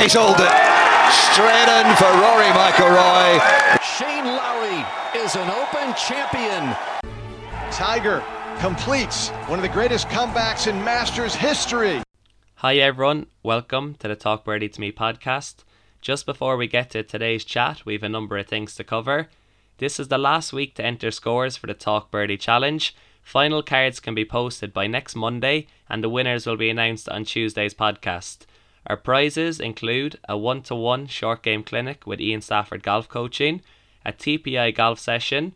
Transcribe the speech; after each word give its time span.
It's 0.00 0.14
all 0.14 0.32
done. 0.32 1.10
Straight 1.32 1.68
in 1.68 1.96
for 1.96 2.04
Rory 2.04 2.46
McIlroy. 2.54 3.82
Shane 3.82 4.26
Lowry 4.26 4.86
is 5.20 5.34
an 5.34 5.50
Open 5.50 5.92
champion. 5.94 6.76
Tiger 7.72 8.22
completes 8.60 9.30
one 9.48 9.58
of 9.58 9.64
the 9.64 9.68
greatest 9.68 10.06
comebacks 10.06 10.68
in 10.68 10.84
Masters 10.84 11.34
history. 11.34 12.00
Hi 12.56 12.76
everyone, 12.76 13.26
welcome 13.42 13.96
to 13.96 14.06
the 14.06 14.14
Talk 14.14 14.44
Birdie 14.44 14.68
to 14.68 14.80
Me 14.80 14.92
podcast. 14.92 15.64
Just 16.00 16.26
before 16.26 16.56
we 16.56 16.68
get 16.68 16.90
to 16.90 17.02
today's 17.02 17.44
chat, 17.44 17.84
we 17.84 17.94
have 17.94 18.04
a 18.04 18.08
number 18.08 18.38
of 18.38 18.46
things 18.46 18.76
to 18.76 18.84
cover. 18.84 19.28
This 19.78 19.98
is 19.98 20.06
the 20.06 20.16
last 20.16 20.52
week 20.52 20.76
to 20.76 20.84
enter 20.84 21.10
scores 21.10 21.56
for 21.56 21.66
the 21.66 21.74
Talk 21.74 22.12
Birdie 22.12 22.36
Challenge. 22.36 22.94
Final 23.20 23.64
cards 23.64 23.98
can 23.98 24.14
be 24.14 24.24
posted 24.24 24.72
by 24.72 24.86
next 24.86 25.16
Monday, 25.16 25.66
and 25.90 26.04
the 26.04 26.08
winners 26.08 26.46
will 26.46 26.56
be 26.56 26.70
announced 26.70 27.08
on 27.08 27.24
Tuesday's 27.24 27.74
podcast. 27.74 28.46
Our 28.88 28.96
prizes 28.96 29.60
include 29.60 30.18
a 30.28 30.38
one 30.38 30.62
to 30.62 30.74
one 30.74 31.06
short 31.06 31.42
game 31.42 31.62
clinic 31.62 32.06
with 32.06 32.22
Ian 32.22 32.40
Stafford 32.40 32.82
golf 32.82 33.06
coaching, 33.06 33.60
a 34.04 34.12
TPI 34.12 34.74
golf 34.74 34.98
session, 34.98 35.52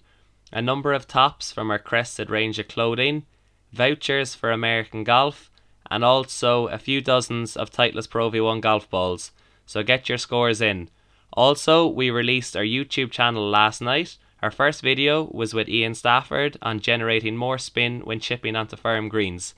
a 0.53 0.61
number 0.61 0.93
of 0.93 1.09
tops 1.09 1.51
from 1.51 1.71
our 1.71 1.79
crested 1.79 2.29
range 2.29 2.59
of 2.59 2.69
clothing, 2.69 3.25
vouchers 3.73 4.35
for 4.35 4.51
American 4.51 5.03
golf, 5.03 5.51
and 5.91 6.05
also 6.05 6.69
a 6.69 6.79
few 6.79 7.01
dozens 7.01 7.57
of 7.57 7.71
Titleist 7.71 8.11
Pro 8.11 8.31
V1 8.31 8.61
golf 8.61 8.89
balls. 8.91 9.33
So 9.65 9.83
get 9.83 10.11
your 10.11 10.19
scores 10.19 10.61
in. 10.61 10.91
Also, 11.33 11.87
we 11.87 12.11
released 12.11 12.55
our 12.55 12.63
YouTube 12.63 13.11
channel 13.11 13.49
last 13.49 13.81
night. 13.81 14.19
Our 14.43 14.51
first 14.51 14.83
video 14.83 15.31
was 15.33 15.55
with 15.55 15.71
Ian 15.71 15.95
Stafford 15.95 16.59
on 16.61 16.81
generating 16.81 17.39
more 17.39 17.57
spin 17.57 18.01
when 18.01 18.21
chipping 18.21 18.57
onto 18.57 18.77
firm 18.77 19.09
greens. 19.09 19.55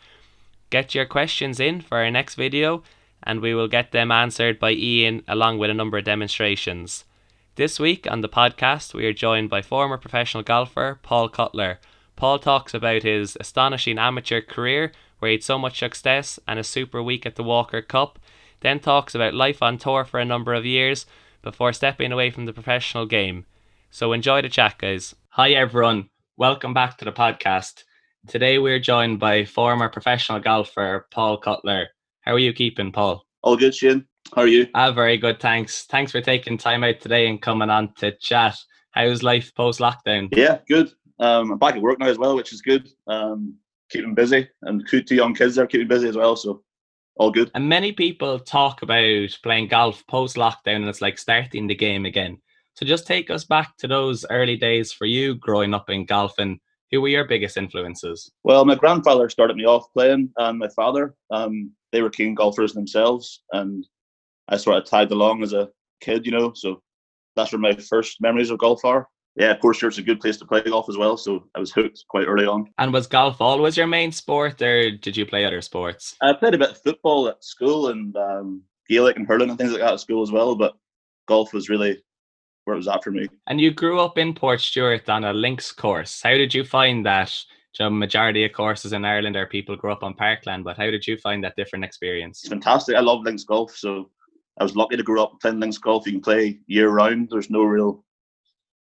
Get 0.70 0.95
your 0.95 1.06
questions 1.06 1.59
in 1.59 1.80
for 1.80 1.98
our 1.98 2.11
next 2.11 2.36
video 2.36 2.84
and 3.24 3.41
we 3.41 3.55
will 3.55 3.69
get 3.69 3.91
them 3.91 4.12
answered 4.12 4.60
by 4.60 4.73
Ian 4.73 5.23
along 5.27 5.59
with 5.59 5.70
a 5.70 5.74
number 5.74 5.98
of 5.98 6.05
demonstrations. 6.05 7.05
This 7.56 7.80
week 7.80 8.06
on 8.10 8.20
the 8.20 8.28
podcast, 8.28 8.94
we 8.94 9.06
are 9.06 9.12
joined 9.12 9.50
by 9.50 9.62
former 9.62 9.97
professional 9.97 10.42
golfer 10.42 11.00
Paul 11.03 11.28
Cutler. 11.28 11.80
Paul 12.17 12.39
talks 12.39 12.75
about 12.75 13.02
his 13.02 13.36
astonishing 13.41 13.98
amateur 13.98 14.41
career, 14.41 14.92
where 15.19 15.30
he 15.30 15.36
had 15.36 15.42
so 15.42 15.58
much 15.58 15.78
success 15.78 16.39
and 16.47 16.58
a 16.58 16.64
super 16.64 17.02
week 17.02 17.25
at 17.25 17.36
the 17.36 17.42
Walker 17.42 17.80
Cup, 17.80 18.19
then 18.61 18.78
talks 18.78 19.14
about 19.14 19.34
life 19.34 19.62
on 19.62 19.78
tour 19.78 20.05
for 20.05 20.20
a 20.20 20.25
number 20.25 20.55
of 20.55 20.67
years 20.67 21.06
before 21.42 21.72
stepping 21.72 22.12
away 22.12 22.30
from 22.30 22.47
the 22.47 22.52
professional 22.52 23.06
game. 23.06 23.47
So 23.91 24.12
enjoy 24.12 24.42
the 24.42 24.48
chat, 24.48 24.78
guys. 24.78 25.14
Hi, 25.30 25.50
everyone. 25.50 26.08
Welcome 26.36 26.75
back 26.75 26.98
to 26.98 27.05
the 27.05 27.12
podcast. 27.12 27.84
Today 28.27 28.58
we're 28.58 28.80
joined 28.80 29.20
by 29.20 29.45
former 29.45 29.89
professional 29.89 30.41
golfer 30.41 31.06
Paul 31.11 31.36
Cutler. 31.39 31.89
How 32.25 32.33
are 32.33 32.39
you 32.39 32.55
keeping, 32.55 32.91
Paul? 32.91 33.27
All 33.42 33.56
good, 33.56 33.75
Shane. 33.75 34.06
How 34.34 34.42
are 34.42 34.47
you? 34.47 34.67
Ah, 34.75 34.91
very 34.92 35.19
good. 35.19 35.41
Thanks. 35.41 35.84
Thanks 35.84 36.11
for 36.11 36.22
taking 36.22 36.56
time 36.56 36.83
out 36.83 37.00
today 37.00 37.28
and 37.28 37.41
coming 37.41 37.69
on 37.69 37.92
to 37.97 38.17
chat. 38.17 38.56
How's 38.92 39.22
life 39.22 39.55
post 39.55 39.78
lockdown? 39.78 40.34
Yeah, 40.34 40.58
good. 40.67 40.91
Um, 41.20 41.52
I'm 41.52 41.58
back 41.58 41.77
at 41.77 41.83
work 41.83 41.98
now 41.98 42.06
as 42.06 42.17
well, 42.17 42.34
which 42.34 42.55
is 42.55 42.62
good. 42.62 42.89
Um, 43.06 43.56
keeping 43.91 44.14
busy, 44.14 44.48
and 44.62 44.83
two 44.89 45.14
young 45.14 45.34
kids 45.34 45.58
are 45.58 45.67
keeping 45.67 45.86
busy 45.86 46.08
as 46.08 46.17
well. 46.17 46.34
So 46.34 46.62
all 47.17 47.30
good. 47.30 47.50
And 47.55 47.69
many 47.69 47.92
people 47.92 48.39
talk 48.39 48.80
about 48.80 49.28
playing 49.42 49.69
golf 49.69 50.02
post 50.06 50.36
lockdown, 50.36 50.77
and 50.77 50.89
it's 50.89 51.02
like 51.02 51.19
starting 51.19 51.67
the 51.67 51.75
game 51.75 52.06
again. 52.06 52.39
So 52.75 52.86
just 52.86 53.06
take 53.06 53.28
us 53.28 53.45
back 53.45 53.77
to 53.78 53.86
those 53.86 54.25
early 54.30 54.56
days 54.56 54.92
for 54.92 55.05
you 55.05 55.34
growing 55.34 55.75
up 55.75 55.91
in 55.91 56.06
golf 56.06 56.39
and 56.39 56.58
who 56.95 57.00
were 57.00 57.09
your 57.09 57.27
biggest 57.27 57.56
influences? 57.56 58.31
Well, 58.45 58.64
my 58.64 58.77
grandfather 58.77 59.28
started 59.28 59.56
me 59.56 59.64
off 59.64 59.92
playing, 59.92 60.31
and 60.39 60.59
my 60.59 60.69
father. 60.69 61.14
Um, 61.31 61.73
they 61.92 62.03
were 62.03 62.11
keen 62.11 62.34
golfers 62.34 62.73
themselves, 62.73 63.42
and 63.53 63.86
I 64.48 64.56
sort 64.56 64.78
of 64.78 64.84
tagged 64.84 65.12
along 65.12 65.42
as 65.42 65.53
a 65.53 65.69
kid, 66.01 66.25
you 66.25 66.33
know. 66.33 66.53
So 66.55 66.83
that's 67.34 67.53
where 67.53 67.61
my 67.61 67.75
first 67.75 68.20
memories 68.20 68.51
of 68.51 68.59
golf 68.59 68.84
are. 68.84 69.09
Yeah, 69.36 69.51
of 69.51 69.59
course, 69.59 69.83
it's 69.83 69.98
a 69.98 70.03
good 70.03 70.20
place 70.20 70.36
to 70.36 70.47
play 70.47 70.62
golf 70.62 70.89
as 70.89 70.97
well. 70.97 71.17
So 71.17 71.48
I 71.56 71.59
was 71.59 71.73
hooked 71.73 72.05
quite 72.09 72.28
early 72.28 72.47
on. 72.47 72.67
And 72.79 72.92
was 72.92 73.08
golf 73.08 73.41
always 73.41 73.77
your 73.77 73.89
main 73.89 74.13
sport, 74.13 74.63
or 74.63 74.92
did 74.92 75.17
you 75.17 75.27
play 75.27 75.45
other 75.45 75.61
sports? 75.61 76.14
I 76.23 76.33
played 76.33 76.55
a 76.55 76.58
bit 76.58 76.70
of 76.70 76.83
football 76.83 77.27
at 77.29 77.42
school 77.42 77.89
and 77.89 78.17
um, 78.17 78.63
Gaelic 78.89 79.17
and 79.17 79.27
hurling 79.27 79.51
and 79.51 79.58
things 79.58 79.73
like 79.73 79.80
that 79.80 79.95
at 79.95 80.01
school 80.01 80.23
as 80.23 80.30
well. 80.30 80.55
But 80.55 80.77
golf 81.27 81.52
was 81.52 81.68
really 81.68 82.01
where 82.64 82.75
it 82.75 82.79
was 82.79 82.89
at 82.89 83.05
for 83.05 83.11
me. 83.11 83.29
And 83.47 83.61
you 83.61 83.70
grew 83.70 84.01
up 84.01 84.19
in 84.19 84.35
Portstewart 84.35 85.08
on 85.08 85.25
a 85.25 85.33
links 85.33 85.73
course. 85.73 86.23
How 86.23 86.35
did 86.35 86.55
you 86.55 86.64
find 86.64 87.05
that? 87.07 87.33
The 87.77 87.91
majority 87.91 88.45
of 88.45 88.52
courses 88.52 88.92
in 88.92 89.05
Ireland 89.05 89.35
are 89.35 89.47
people 89.47 89.75
grow 89.75 89.92
up 89.92 90.05
on 90.05 90.14
parkland, 90.14 90.63
but 90.63 90.77
how 90.77 90.85
did 90.92 91.08
you 91.08 91.17
find 91.19 91.42
that 91.42 91.57
different 91.57 91.85
experience? 91.85 92.39
It's 92.39 92.48
fantastic. 92.48 92.95
I 92.95 93.01
love 93.01 93.23
links 93.23 93.42
golf, 93.42 93.77
so 93.77 94.11
I 94.61 94.63
was 94.63 94.77
lucky 94.77 94.97
to 94.97 95.03
grow 95.03 95.24
up 95.24 95.41
playing 95.41 95.58
links 95.58 95.79
golf. 95.79 96.07
You 96.07 96.13
can 96.13 96.20
play 96.20 96.61
year 96.69 96.91
round. 96.91 97.30
There's 97.30 97.51
no 97.51 97.64
real 97.64 98.05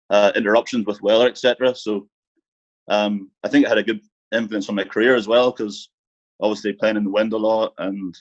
uh, 0.10 0.32
interruptions 0.36 0.88
with 0.88 1.04
weather, 1.04 1.28
etc. 1.28 1.76
So 1.76 2.08
um, 2.90 3.30
I 3.44 3.48
think 3.48 3.66
it 3.66 3.70
had 3.70 3.78
a 3.78 3.84
good 3.84 4.02
influence 4.34 4.70
on 4.70 4.76
my 4.76 4.86
career 4.86 5.16
as 5.16 5.28
well 5.28 5.52
because 5.52 5.90
obviously 6.42 6.74
playing 6.74 6.98
in 6.98 7.04
the 7.04 7.12
wind 7.12 7.34
a 7.34 7.38
lot 7.38 7.74
and 7.78 8.16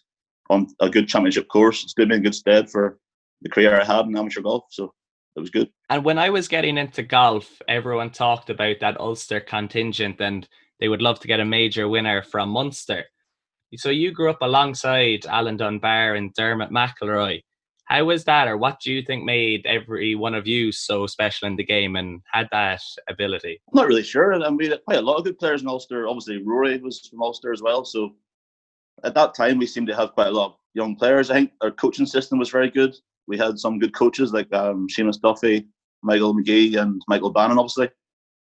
on 0.51 0.67
a 0.81 0.91
good 0.91 1.09
championship 1.09 1.49
course, 1.49 1.83
it's 1.83 1.93
stood 1.93 2.09
me 2.09 2.17
in 2.17 2.23
good 2.23 2.35
stead 2.35 2.71
for 2.71 2.99
the 3.43 3.49
career 3.49 3.81
I 3.81 3.85
had 3.85 4.07
in 4.07 4.17
amateur 4.17 4.41
golf. 4.43 4.65
So 4.71 4.93
it 5.39 5.41
was 5.41 5.51
good. 5.51 5.71
And 5.89 6.05
when 6.05 6.19
I 6.19 6.31
was 6.31 6.49
getting 6.49 6.77
into 6.77 7.03
golf, 7.03 7.63
everyone 7.69 8.11
talked 8.11 8.51
about 8.51 8.77
that 8.81 9.01
Ulster 9.01 9.41
contingent 9.41 10.21
and 10.21 10.47
they 10.81 10.89
would 10.89 11.03
love 11.03 11.21
to 11.21 11.29
get 11.29 11.41
a 11.41 11.45
major 11.45 11.89
winner 11.89 12.23
from 12.23 12.51
Munster. 12.51 13.05
So 13.77 13.91
you 13.91 14.13
grew 14.13 14.31
up 14.31 14.43
alongside 14.43 15.27
Alan 15.27 15.57
Dunbar 15.57 16.15
and 16.15 16.33
Dermot 16.35 16.71
McElroy. 16.71 17.43
How 17.85 18.05
was 18.05 18.25
that, 18.25 18.49
or 18.49 18.59
what 18.59 18.81
do 18.81 18.93
you 18.93 19.03
think 19.03 19.25
made 19.25 19.65
every 19.65 20.15
one 20.15 20.35
of 20.35 20.47
you 20.47 20.73
so 20.73 21.07
special 21.07 21.49
in 21.49 21.57
the 21.57 21.65
game 21.65 21.97
and 21.97 22.21
had 22.31 22.47
that 22.53 22.83
ability? 23.09 23.61
I'm 23.73 23.77
not 23.77 23.87
really 23.87 24.03
sure. 24.03 24.33
And 24.33 24.45
I 24.45 24.51
mean, 24.51 24.75
quite 24.85 24.99
a 24.99 25.03
lot 25.03 25.17
of 25.17 25.25
good 25.25 25.39
players 25.39 25.63
in 25.63 25.69
Ulster. 25.69 26.07
Obviously, 26.07 26.43
Rory 26.43 26.79
was 26.79 27.01
from 27.01 27.23
Ulster 27.23 27.51
as 27.51 27.63
well. 27.63 27.87
So 27.87 28.15
at 29.05 29.15
that 29.15 29.35
time, 29.35 29.59
we 29.59 29.67
seemed 29.67 29.87
to 29.89 29.97
have 29.97 30.13
quite 30.13 30.27
a 30.27 30.33
lot 30.33 30.47
of 30.47 30.57
young 30.75 30.97
players. 30.97 31.31
I 31.31 31.35
think 31.35 31.53
our 31.63 31.71
coaching 31.71 32.05
system 32.05 32.39
was 32.39 32.51
very 32.51 32.71
good 32.71 32.95
we 33.29 33.39
had 33.39 33.59
some 33.59 33.79
good 33.79 33.95
coaches 33.95 34.33
like 34.33 34.53
um, 34.53 34.89
Seamus 34.89 35.21
Duffy, 35.21 35.67
Michael 36.03 36.35
McGee, 36.35 36.81
and 36.81 37.01
Michael 37.07 37.31
Bannon, 37.31 37.59
obviously, 37.59 37.91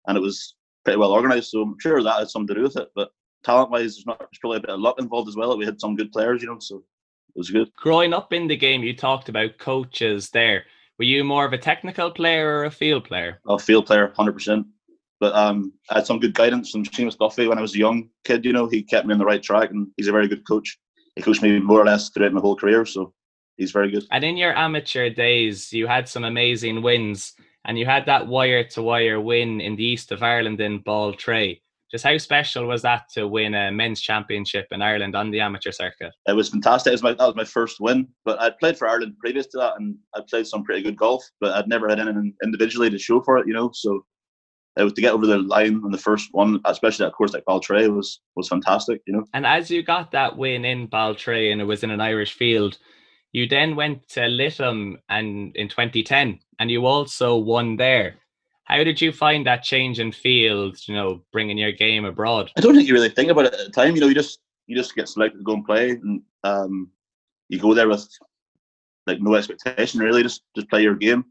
and 0.07 0.17
it 0.17 0.21
was 0.21 0.55
pretty 0.83 0.97
well 0.97 1.11
organised. 1.11 1.51
So 1.51 1.61
I'm 1.61 1.75
sure 1.79 2.01
that 2.01 2.19
had 2.19 2.29
something 2.29 2.55
to 2.55 2.61
do 2.61 2.63
with 2.63 2.77
it. 2.77 2.89
But 2.95 3.09
talent-wise, 3.43 3.95
there's, 3.95 4.05
not, 4.05 4.19
there's 4.19 4.39
probably 4.39 4.57
a 4.57 4.61
bit 4.61 4.69
of 4.69 4.79
luck 4.79 4.99
involved 4.99 5.29
as 5.29 5.35
well. 5.35 5.57
We 5.57 5.65
had 5.65 5.79
some 5.79 5.95
good 5.95 6.11
players, 6.11 6.41
you 6.41 6.47
know, 6.47 6.59
so 6.59 6.77
it 6.77 7.39
was 7.39 7.51
good. 7.51 7.69
Growing 7.75 8.13
up 8.13 8.33
in 8.33 8.47
the 8.47 8.57
game, 8.57 8.83
you 8.83 8.95
talked 8.95 9.29
about 9.29 9.57
coaches 9.57 10.29
there. 10.29 10.63
Were 10.97 11.05
you 11.05 11.23
more 11.23 11.45
of 11.45 11.53
a 11.53 11.57
technical 11.57 12.11
player 12.11 12.59
or 12.59 12.65
a 12.65 12.71
field 12.71 13.05
player? 13.05 13.39
A 13.47 13.57
field 13.57 13.85
player, 13.87 14.13
hundred 14.15 14.33
percent. 14.33 14.67
But 15.19 15.35
um, 15.35 15.73
I 15.89 15.95
had 15.95 16.05
some 16.05 16.19
good 16.19 16.33
guidance 16.33 16.71
from 16.71 16.83
Seamus 16.83 17.17
Duffy 17.17 17.47
when 17.47 17.57
I 17.57 17.61
was 17.61 17.75
a 17.75 17.79
young 17.79 18.09
kid. 18.23 18.45
You 18.45 18.53
know, 18.53 18.67
he 18.67 18.83
kept 18.83 19.07
me 19.07 19.13
on 19.13 19.19
the 19.19 19.25
right 19.25 19.41
track, 19.41 19.69
and 19.71 19.87
he's 19.97 20.07
a 20.07 20.11
very 20.11 20.27
good 20.27 20.47
coach. 20.47 20.77
He 21.15 21.21
coached 21.21 21.41
me 21.41 21.59
more 21.59 21.79
or 21.81 21.85
less 21.85 22.09
throughout 22.09 22.33
my 22.33 22.41
whole 22.41 22.55
career. 22.55 22.85
So 22.85 23.13
he's 23.57 23.71
very 23.71 23.91
good. 23.91 24.05
And 24.11 24.23
in 24.23 24.37
your 24.37 24.55
amateur 24.57 25.09
days, 25.09 25.71
you 25.71 25.87
had 25.87 26.07
some 26.07 26.23
amazing 26.23 26.81
wins, 26.81 27.33
and 27.65 27.77
you 27.77 27.85
had 27.85 28.05
that 28.05 28.27
wire 28.27 28.63
to 28.69 28.81
wire 28.81 29.19
win 29.21 29.61
in 29.61 29.75
the 29.75 29.85
east 29.85 30.11
of 30.11 30.23
Ireland 30.23 30.59
in 30.59 30.83
Baltray. 30.83 31.61
Just 31.91 32.05
how 32.05 32.17
special 32.17 32.67
was 32.67 32.81
that 32.83 33.09
to 33.15 33.27
win 33.27 33.53
a 33.53 33.69
men's 33.69 33.99
championship 33.99 34.67
in 34.71 34.81
Ireland 34.81 35.13
on 35.13 35.29
the 35.29 35.41
amateur 35.41 35.71
circuit? 35.71 36.13
It 36.25 36.33
was 36.33 36.47
fantastic. 36.47 36.91
It 36.91 36.93
was 36.93 37.03
my, 37.03 37.13
that 37.13 37.25
was 37.25 37.35
my 37.35 37.43
first 37.43 37.81
win, 37.81 38.07
but 38.23 38.39
I'd 38.39 38.57
played 38.59 38.77
for 38.77 38.87
Ireland 38.87 39.15
previous 39.19 39.47
to 39.47 39.57
that, 39.57 39.73
and 39.77 39.97
I'd 40.15 40.27
played 40.27 40.47
some 40.47 40.63
pretty 40.63 40.83
good 40.83 40.95
golf, 40.95 41.21
but 41.41 41.53
I'd 41.53 41.67
never 41.67 41.89
had 41.89 41.99
anything 41.99 42.33
individually 42.43 42.89
to 42.89 42.97
show 42.97 43.21
for 43.21 43.37
it, 43.39 43.47
you 43.47 43.53
know. 43.53 43.71
So 43.73 44.05
it 44.77 44.83
was 44.83 44.93
to 44.93 45.01
get 45.01 45.11
over 45.11 45.27
the 45.27 45.39
line 45.39 45.81
on 45.83 45.91
the 45.91 45.97
first 45.97 46.29
one, 46.31 46.61
especially 46.63 47.05
at 47.05 47.11
course 47.11 47.33
like 47.33 47.43
Baltray, 47.43 47.93
was 47.93 48.21
was 48.37 48.47
fantastic, 48.47 49.01
you 49.05 49.13
know. 49.13 49.25
And 49.33 49.45
as 49.45 49.69
you 49.69 49.83
got 49.83 50.11
that 50.11 50.37
win 50.37 50.63
in 50.63 50.87
Baltray, 50.87 51.51
and 51.51 51.59
it 51.59 51.65
was 51.65 51.83
in 51.83 51.91
an 51.91 51.99
Irish 51.99 52.33
field, 52.33 52.77
you 53.33 53.47
then 53.47 53.75
went 53.75 54.07
to 54.09 54.21
Lytham 54.21 54.97
and 55.09 55.55
in 55.55 55.69
2010, 55.69 56.39
and 56.59 56.71
you 56.71 56.85
also 56.85 57.37
won 57.37 57.77
there. 57.77 58.15
How 58.65 58.83
did 58.83 59.01
you 59.01 59.11
find 59.11 59.45
that 59.45 59.63
change 59.63 59.99
in 59.99 60.11
field? 60.11 60.77
You 60.87 60.95
know, 60.95 61.21
bringing 61.31 61.57
your 61.57 61.71
game 61.71 62.05
abroad. 62.05 62.51
I 62.57 62.61
don't 62.61 62.75
think 62.75 62.87
you 62.87 62.93
really 62.93 63.09
think 63.09 63.31
about 63.31 63.45
it 63.45 63.53
at 63.53 63.59
the 63.65 63.71
time. 63.71 63.95
You 63.95 64.01
know, 64.01 64.07
you 64.07 64.13
just 64.13 64.39
you 64.67 64.75
just 64.75 64.95
get 64.95 65.09
selected 65.09 65.39
to 65.39 65.43
go 65.43 65.53
and 65.53 65.65
play, 65.65 65.91
and 65.91 66.21
um, 66.43 66.89
you 67.49 67.59
go 67.59 67.73
there 67.73 67.89
with 67.89 68.07
like 69.07 69.21
no 69.21 69.35
expectation 69.35 69.99
really. 69.99 70.23
Just 70.23 70.43
just 70.55 70.69
play 70.69 70.83
your 70.83 70.95
game, 70.95 71.25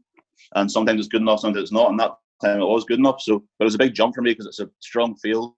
and 0.55 0.71
sometimes 0.71 0.99
it's 0.99 1.09
good 1.09 1.21
enough, 1.21 1.39
sometimes 1.39 1.63
it's 1.63 1.71
not. 1.71 1.91
And 1.91 1.99
that 1.99 2.15
time 2.43 2.61
it 2.61 2.65
was 2.65 2.85
good 2.85 2.99
enough. 2.99 3.21
So 3.21 3.43
it 3.59 3.63
was 3.63 3.75
a 3.75 3.79
big 3.79 3.93
jump 3.93 4.15
for 4.15 4.21
me 4.21 4.31
because 4.31 4.47
it's 4.47 4.59
a 4.59 4.69
strong 4.79 5.15
field, 5.15 5.53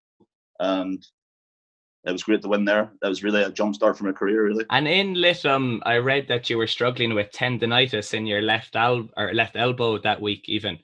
and 0.60 1.06
it 2.06 2.12
was 2.12 2.24
great 2.24 2.42
to 2.42 2.50
win 2.50 2.66
there. 2.66 2.92
That 3.02 3.10
was 3.10 3.24
really 3.24 3.44
a 3.44 3.52
jump 3.52 3.76
start 3.76 3.98
for 3.98 4.04
my 4.04 4.12
career, 4.12 4.44
really. 4.46 4.66
And 4.70 4.88
in 4.88 5.16
Lytham, 5.16 5.80
I 5.86 5.98
read 5.98 6.28
that 6.28 6.50
you 6.50 6.58
were 6.58 6.68
struggling 6.68 7.14
with 7.14 7.32
tendonitis 7.32 8.14
in 8.14 8.26
your 8.28 8.42
left 8.42 8.76
el- 8.76 9.10
or 9.16 9.34
left 9.34 9.56
elbow 9.56 9.98
that 10.00 10.22
week, 10.22 10.44
even. 10.48 10.80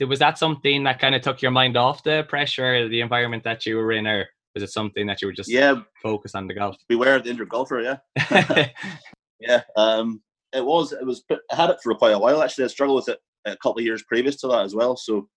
Was 0.00 0.18
that 0.18 0.36
something 0.36 0.82
that 0.84 0.98
kind 0.98 1.14
of 1.14 1.22
took 1.22 1.42
your 1.42 1.52
mind 1.52 1.76
off 1.76 2.02
the 2.02 2.24
pressure, 2.28 2.88
the 2.88 3.00
environment 3.00 3.44
that 3.44 3.64
you 3.64 3.76
were 3.76 3.92
in, 3.92 4.06
or 4.06 4.26
was 4.54 4.62
it 4.62 4.70
something 4.70 5.06
that 5.06 5.22
you 5.22 5.28
were 5.28 5.32
just 5.32 5.48
yeah 5.50 5.80
focused 6.02 6.34
on 6.34 6.46
the 6.48 6.54
golf? 6.54 6.76
Beware 6.88 7.16
of 7.16 7.24
the 7.24 7.30
injured 7.30 7.48
golfer, 7.48 7.80
yeah. 7.80 8.66
yeah. 9.40 9.62
Um, 9.76 10.20
It 10.52 10.64
was. 10.64 10.92
It 10.92 11.06
was. 11.06 11.22
I 11.30 11.56
had 11.56 11.70
it 11.70 11.78
for 11.82 11.94
quite 11.94 12.14
a 12.14 12.18
while 12.18 12.42
actually. 12.42 12.64
I 12.64 12.68
struggled 12.68 12.96
with 12.96 13.14
it 13.14 13.20
a 13.44 13.56
couple 13.56 13.78
of 13.78 13.84
years 13.84 14.02
previous 14.02 14.36
to 14.40 14.48
that 14.48 14.64
as 14.64 14.74
well. 14.74 14.96
So, 14.96 15.28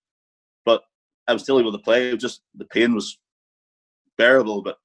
but 0.65 0.81
I 1.27 1.33
was 1.33 1.43
still 1.43 1.59
able 1.59 1.71
to 1.71 1.77
play. 1.77 2.09
It 2.09 2.13
was 2.13 2.23
just 2.23 2.41
the 2.55 2.65
pain 2.65 2.93
was 2.95 3.19
bearable, 4.17 4.61
but 4.61 4.77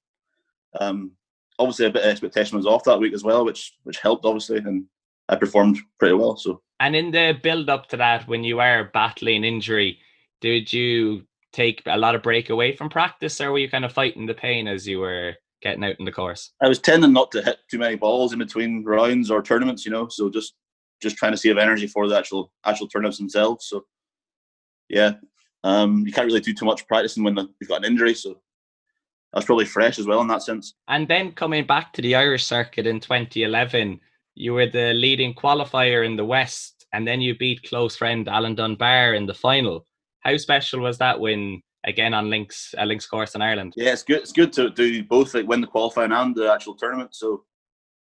um, 0.78 1.12
obviously 1.58 1.86
a 1.86 1.90
bit 1.90 2.04
of 2.04 2.10
expectation 2.10 2.56
was 2.56 2.66
off 2.66 2.84
that 2.84 2.98
week 2.98 3.14
as 3.14 3.24
well, 3.24 3.44
which 3.44 3.74
which 3.84 3.98
helped 3.98 4.24
obviously, 4.24 4.58
and 4.58 4.84
I 5.28 5.36
performed 5.36 5.78
pretty 5.98 6.14
well. 6.14 6.36
So. 6.36 6.62
And 6.80 6.96
in 6.96 7.10
the 7.10 7.38
build 7.42 7.68
up 7.68 7.88
to 7.88 7.96
that, 7.98 8.26
when 8.26 8.42
you 8.42 8.56
were 8.56 8.90
battling 8.94 9.44
injury, 9.44 9.98
did 10.40 10.72
you 10.72 11.26
take 11.52 11.82
a 11.86 11.98
lot 11.98 12.14
of 12.14 12.22
break 12.22 12.50
away 12.50 12.74
from 12.74 12.88
practice, 12.88 13.40
or 13.40 13.52
were 13.52 13.58
you 13.58 13.68
kind 13.68 13.84
of 13.84 13.92
fighting 13.92 14.26
the 14.26 14.34
pain 14.34 14.66
as 14.66 14.86
you 14.86 14.98
were 14.98 15.34
getting 15.62 15.84
out 15.84 15.96
in 15.98 16.04
the 16.06 16.12
course? 16.12 16.52
I 16.62 16.68
was 16.68 16.78
tending 16.78 17.12
not 17.12 17.30
to 17.32 17.42
hit 17.42 17.58
too 17.70 17.78
many 17.78 17.96
balls 17.96 18.32
in 18.32 18.38
between 18.38 18.84
rounds 18.84 19.30
or 19.30 19.42
tournaments, 19.42 19.84
you 19.84 19.92
know. 19.92 20.08
So 20.08 20.30
just 20.30 20.54
just 21.02 21.16
trying 21.16 21.32
to 21.32 21.38
save 21.38 21.58
energy 21.58 21.86
for 21.86 22.08
the 22.08 22.16
actual 22.16 22.52
actual 22.64 22.88
tournaments 22.88 23.18
themselves. 23.18 23.66
So 23.68 23.84
yeah, 24.88 25.12
um, 25.64 26.04
you 26.06 26.12
can't 26.12 26.26
really 26.26 26.40
do 26.40 26.54
too 26.54 26.64
much 26.64 26.86
practicing 26.86 27.24
when 27.24 27.36
you've 27.36 27.68
got 27.68 27.84
an 27.84 27.90
injury. 27.90 28.14
So 28.14 28.40
that's 29.32 29.46
probably 29.46 29.64
fresh 29.64 29.98
as 29.98 30.06
well 30.06 30.20
in 30.20 30.28
that 30.28 30.42
sense. 30.42 30.74
And 30.88 31.06
then 31.06 31.32
coming 31.32 31.66
back 31.66 31.92
to 31.94 32.02
the 32.02 32.14
Irish 32.16 32.44
circuit 32.44 32.86
in 32.86 33.00
2011, 33.00 34.00
you 34.34 34.54
were 34.54 34.66
the 34.66 34.92
leading 34.94 35.34
qualifier 35.34 36.04
in 36.04 36.16
the 36.16 36.24
West, 36.24 36.86
and 36.92 37.06
then 37.06 37.20
you 37.20 37.36
beat 37.36 37.68
close 37.68 37.96
friend 37.96 38.28
Alan 38.28 38.54
Dunbar 38.54 39.14
in 39.14 39.26
the 39.26 39.34
final. 39.34 39.86
How 40.20 40.36
special 40.36 40.80
was 40.80 40.98
that 40.98 41.20
win 41.20 41.62
again 41.84 42.12
on 42.12 42.28
links 42.28 42.74
a 42.76 42.84
links 42.84 43.06
course 43.06 43.34
in 43.34 43.42
Ireland? 43.42 43.74
Yeah, 43.76 43.92
it's 43.92 44.02
good. 44.02 44.18
It's 44.18 44.32
good 44.32 44.52
to 44.54 44.70
do 44.70 45.04
both, 45.04 45.34
like 45.34 45.46
win 45.46 45.60
the 45.60 45.66
qualifying 45.66 46.12
and 46.12 46.34
the 46.34 46.52
actual 46.52 46.74
tournament. 46.74 47.14
So, 47.14 47.44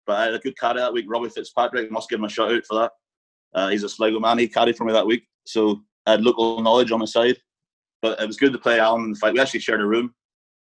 but 0.07 0.17
I 0.17 0.25
had 0.25 0.35
a 0.35 0.39
good 0.39 0.59
caddy 0.59 0.81
that 0.81 0.93
week. 0.93 1.07
Robbie 1.09 1.29
Fitzpatrick 1.29 1.91
must 1.91 2.09
give 2.09 2.19
him 2.19 2.25
a 2.25 2.29
shout 2.29 2.53
out 2.53 2.65
for 2.65 2.81
that. 2.81 2.93
Uh, 3.55 3.69
he's 3.69 3.85
a 3.85 3.89
Sligo 3.89 4.19
man. 4.19 4.39
He 4.39 4.49
carried 4.49 4.77
for 4.77 4.85
me 4.85 4.93
that 4.95 5.07
week, 5.07 5.25
so 5.47 5.83
I 6.07 6.13
had 6.13 6.23
local 6.23 6.63
knowledge 6.63 6.91
on 6.91 7.01
my 7.01 7.05
side. 7.05 7.37
But 8.01 8.21
it 8.21 8.27
was 8.27 8.39
good 8.39 8.53
to 8.53 8.59
play 8.59 8.81
Alan 8.81 9.05
in 9.05 9.13
the 9.13 9.19
fight. 9.19 9.35
We 9.35 9.41
actually 9.41 9.61
shared 9.61 9.81
a 9.81 9.87
room 9.87 10.15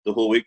the 0.06 0.14
whole 0.14 0.30
week. 0.30 0.46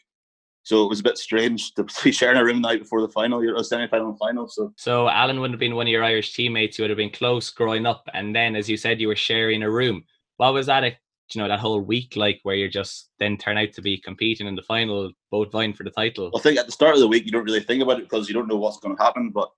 So 0.64 0.82
it 0.82 0.88
was 0.88 1.00
a 1.00 1.04
bit 1.04 1.18
strange 1.18 1.74
to 1.74 1.86
be 2.04 2.10
sharing 2.10 2.38
a 2.38 2.44
room 2.44 2.62
the 2.62 2.68
night 2.68 2.80
before 2.80 3.02
the 3.02 3.08
final, 3.08 3.40
or 3.40 3.62
semi-final 3.62 4.10
and 4.10 4.18
final. 4.18 4.48
So, 4.48 4.72
so 4.76 5.08
Alan 5.08 5.40
wouldn't 5.40 5.54
have 5.54 5.60
been 5.60 5.76
one 5.76 5.86
of 5.86 5.90
your 5.90 6.02
Irish 6.04 6.34
teammates. 6.34 6.78
You 6.78 6.84
would 6.84 6.90
have 6.90 6.96
been 6.96 7.10
close 7.10 7.50
growing 7.50 7.86
up, 7.86 8.08
and 8.14 8.34
then, 8.34 8.56
as 8.56 8.68
you 8.68 8.76
said, 8.76 9.00
you 9.00 9.08
were 9.08 9.16
sharing 9.16 9.62
a 9.62 9.70
room. 9.70 10.04
What 10.38 10.54
was 10.54 10.66
that? 10.66 10.84
A, 10.84 10.96
you 11.34 11.40
know, 11.40 11.48
that 11.48 11.60
whole 11.60 11.80
week 11.80 12.16
like, 12.16 12.40
where 12.42 12.54
you're 12.54 12.68
just 12.68 13.10
then 13.18 13.36
turn 13.36 13.58
out 13.58 13.72
to 13.74 13.82
be 13.82 13.98
competing 13.98 14.46
in 14.46 14.54
the 14.54 14.62
final, 14.62 15.12
both 15.30 15.52
vying 15.52 15.74
for 15.74 15.84
the 15.84 15.90
title. 15.90 16.30
I 16.34 16.40
think 16.40 16.58
at 16.58 16.66
the 16.66 16.72
start 16.72 16.94
of 16.94 17.00
the 17.00 17.08
week 17.08 17.24
you 17.24 17.30
don't 17.30 17.44
really 17.44 17.62
think 17.62 17.82
about 17.82 17.98
it 17.98 18.08
because 18.08 18.28
you 18.28 18.34
don't 18.34 18.48
know 18.48 18.56
what's 18.56 18.78
going 18.78 18.96
to 18.96 19.02
happen. 19.02 19.30
But 19.30 19.50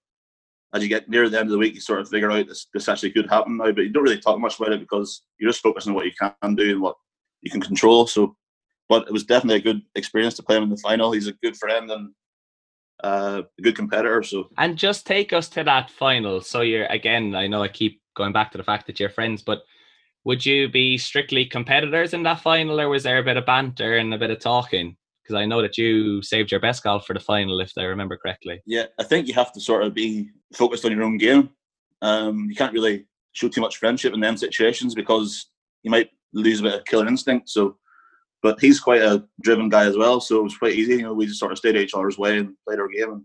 as 0.74 0.82
you 0.82 0.88
get 0.88 1.08
near 1.08 1.28
the 1.28 1.38
end 1.38 1.48
of 1.48 1.52
the 1.52 1.58
week, 1.58 1.74
you 1.74 1.80
sort 1.80 2.00
of 2.00 2.08
figure 2.08 2.30
out 2.30 2.48
this 2.48 2.66
this 2.74 2.88
actually 2.88 3.12
could 3.12 3.28
happen 3.30 3.56
now. 3.56 3.72
But 3.72 3.82
you 3.82 3.90
don't 3.90 4.02
really 4.02 4.20
talk 4.20 4.40
much 4.40 4.58
about 4.58 4.72
it 4.72 4.80
because 4.80 5.22
you're 5.38 5.50
just 5.50 5.62
focusing 5.62 5.90
on 5.90 5.96
what 5.96 6.06
you 6.06 6.12
can 6.18 6.54
do 6.54 6.72
and 6.72 6.80
what 6.80 6.96
you 7.42 7.50
can 7.50 7.60
control. 7.60 8.06
So 8.06 8.36
but 8.88 9.06
it 9.06 9.12
was 9.12 9.24
definitely 9.24 9.56
a 9.56 9.72
good 9.72 9.82
experience 9.94 10.34
to 10.34 10.42
play 10.42 10.56
him 10.56 10.64
in 10.64 10.70
the 10.70 10.76
final. 10.76 11.12
He's 11.12 11.26
a 11.26 11.32
good 11.32 11.56
friend 11.56 11.90
and 11.90 12.14
uh, 13.02 13.42
a 13.58 13.62
good 13.62 13.76
competitor. 13.76 14.22
So 14.22 14.48
and 14.58 14.76
just 14.76 15.06
take 15.06 15.32
us 15.32 15.48
to 15.50 15.64
that 15.64 15.90
final. 15.90 16.40
So 16.40 16.60
you're 16.60 16.86
again, 16.86 17.34
I 17.34 17.46
know 17.46 17.62
I 17.62 17.68
keep 17.68 18.00
going 18.16 18.32
back 18.32 18.52
to 18.52 18.58
the 18.58 18.64
fact 18.64 18.86
that 18.86 18.98
you're 18.98 19.10
friends, 19.10 19.42
but 19.42 19.62
would 20.24 20.44
you 20.44 20.68
be 20.68 20.98
strictly 20.98 21.46
competitors 21.46 22.12
in 22.12 22.24
that 22.24 22.40
final, 22.40 22.80
or 22.80 22.88
was 22.88 23.04
there 23.04 23.18
a 23.18 23.24
bit 23.24 23.36
of 23.36 23.46
banter 23.46 23.96
and 23.96 24.12
a 24.12 24.18
bit 24.18 24.30
of 24.30 24.40
talking? 24.40 24.96
Because 25.22 25.36
I 25.36 25.46
know 25.46 25.62
that 25.62 25.78
you 25.78 26.20
saved 26.22 26.50
your 26.50 26.60
best 26.60 26.82
golf 26.82 27.06
for 27.06 27.14
the 27.14 27.20
final, 27.20 27.60
if 27.60 27.72
I 27.78 27.82
remember 27.82 28.16
correctly. 28.16 28.60
Yeah, 28.66 28.86
I 28.98 29.04
think 29.04 29.28
you 29.28 29.34
have 29.34 29.52
to 29.52 29.60
sort 29.60 29.84
of 29.84 29.94
be 29.94 30.30
focused 30.52 30.84
on 30.84 30.90
your 30.90 31.04
own 31.04 31.16
game. 31.16 31.50
Um, 32.02 32.46
you 32.48 32.56
can't 32.56 32.72
really 32.72 33.06
show 33.32 33.48
too 33.48 33.60
much 33.60 33.76
friendship 33.76 34.14
in 34.14 34.20
them 34.20 34.36
situations 34.36 34.94
because 34.94 35.46
you 35.82 35.90
might 35.90 36.10
lose 36.32 36.60
a 36.60 36.64
bit 36.64 36.74
of 36.74 36.84
killer 36.86 37.06
instinct. 37.06 37.48
So 37.48 37.76
but 38.46 38.60
he's 38.60 38.78
quite 38.78 39.02
a 39.02 39.24
driven 39.40 39.68
guy 39.68 39.86
as 39.86 39.96
well, 39.96 40.20
so 40.20 40.38
it 40.38 40.44
was 40.44 40.56
quite 40.56 40.74
easy. 40.74 40.92
You 40.92 41.02
know, 41.02 41.14
we 41.14 41.26
just 41.26 41.40
sort 41.40 41.50
of 41.50 41.58
stayed 41.58 41.74
each 41.74 41.94
other's 41.94 42.16
way 42.16 42.38
and 42.38 42.54
played 42.64 42.78
our 42.78 42.86
game, 42.86 43.10
and 43.10 43.22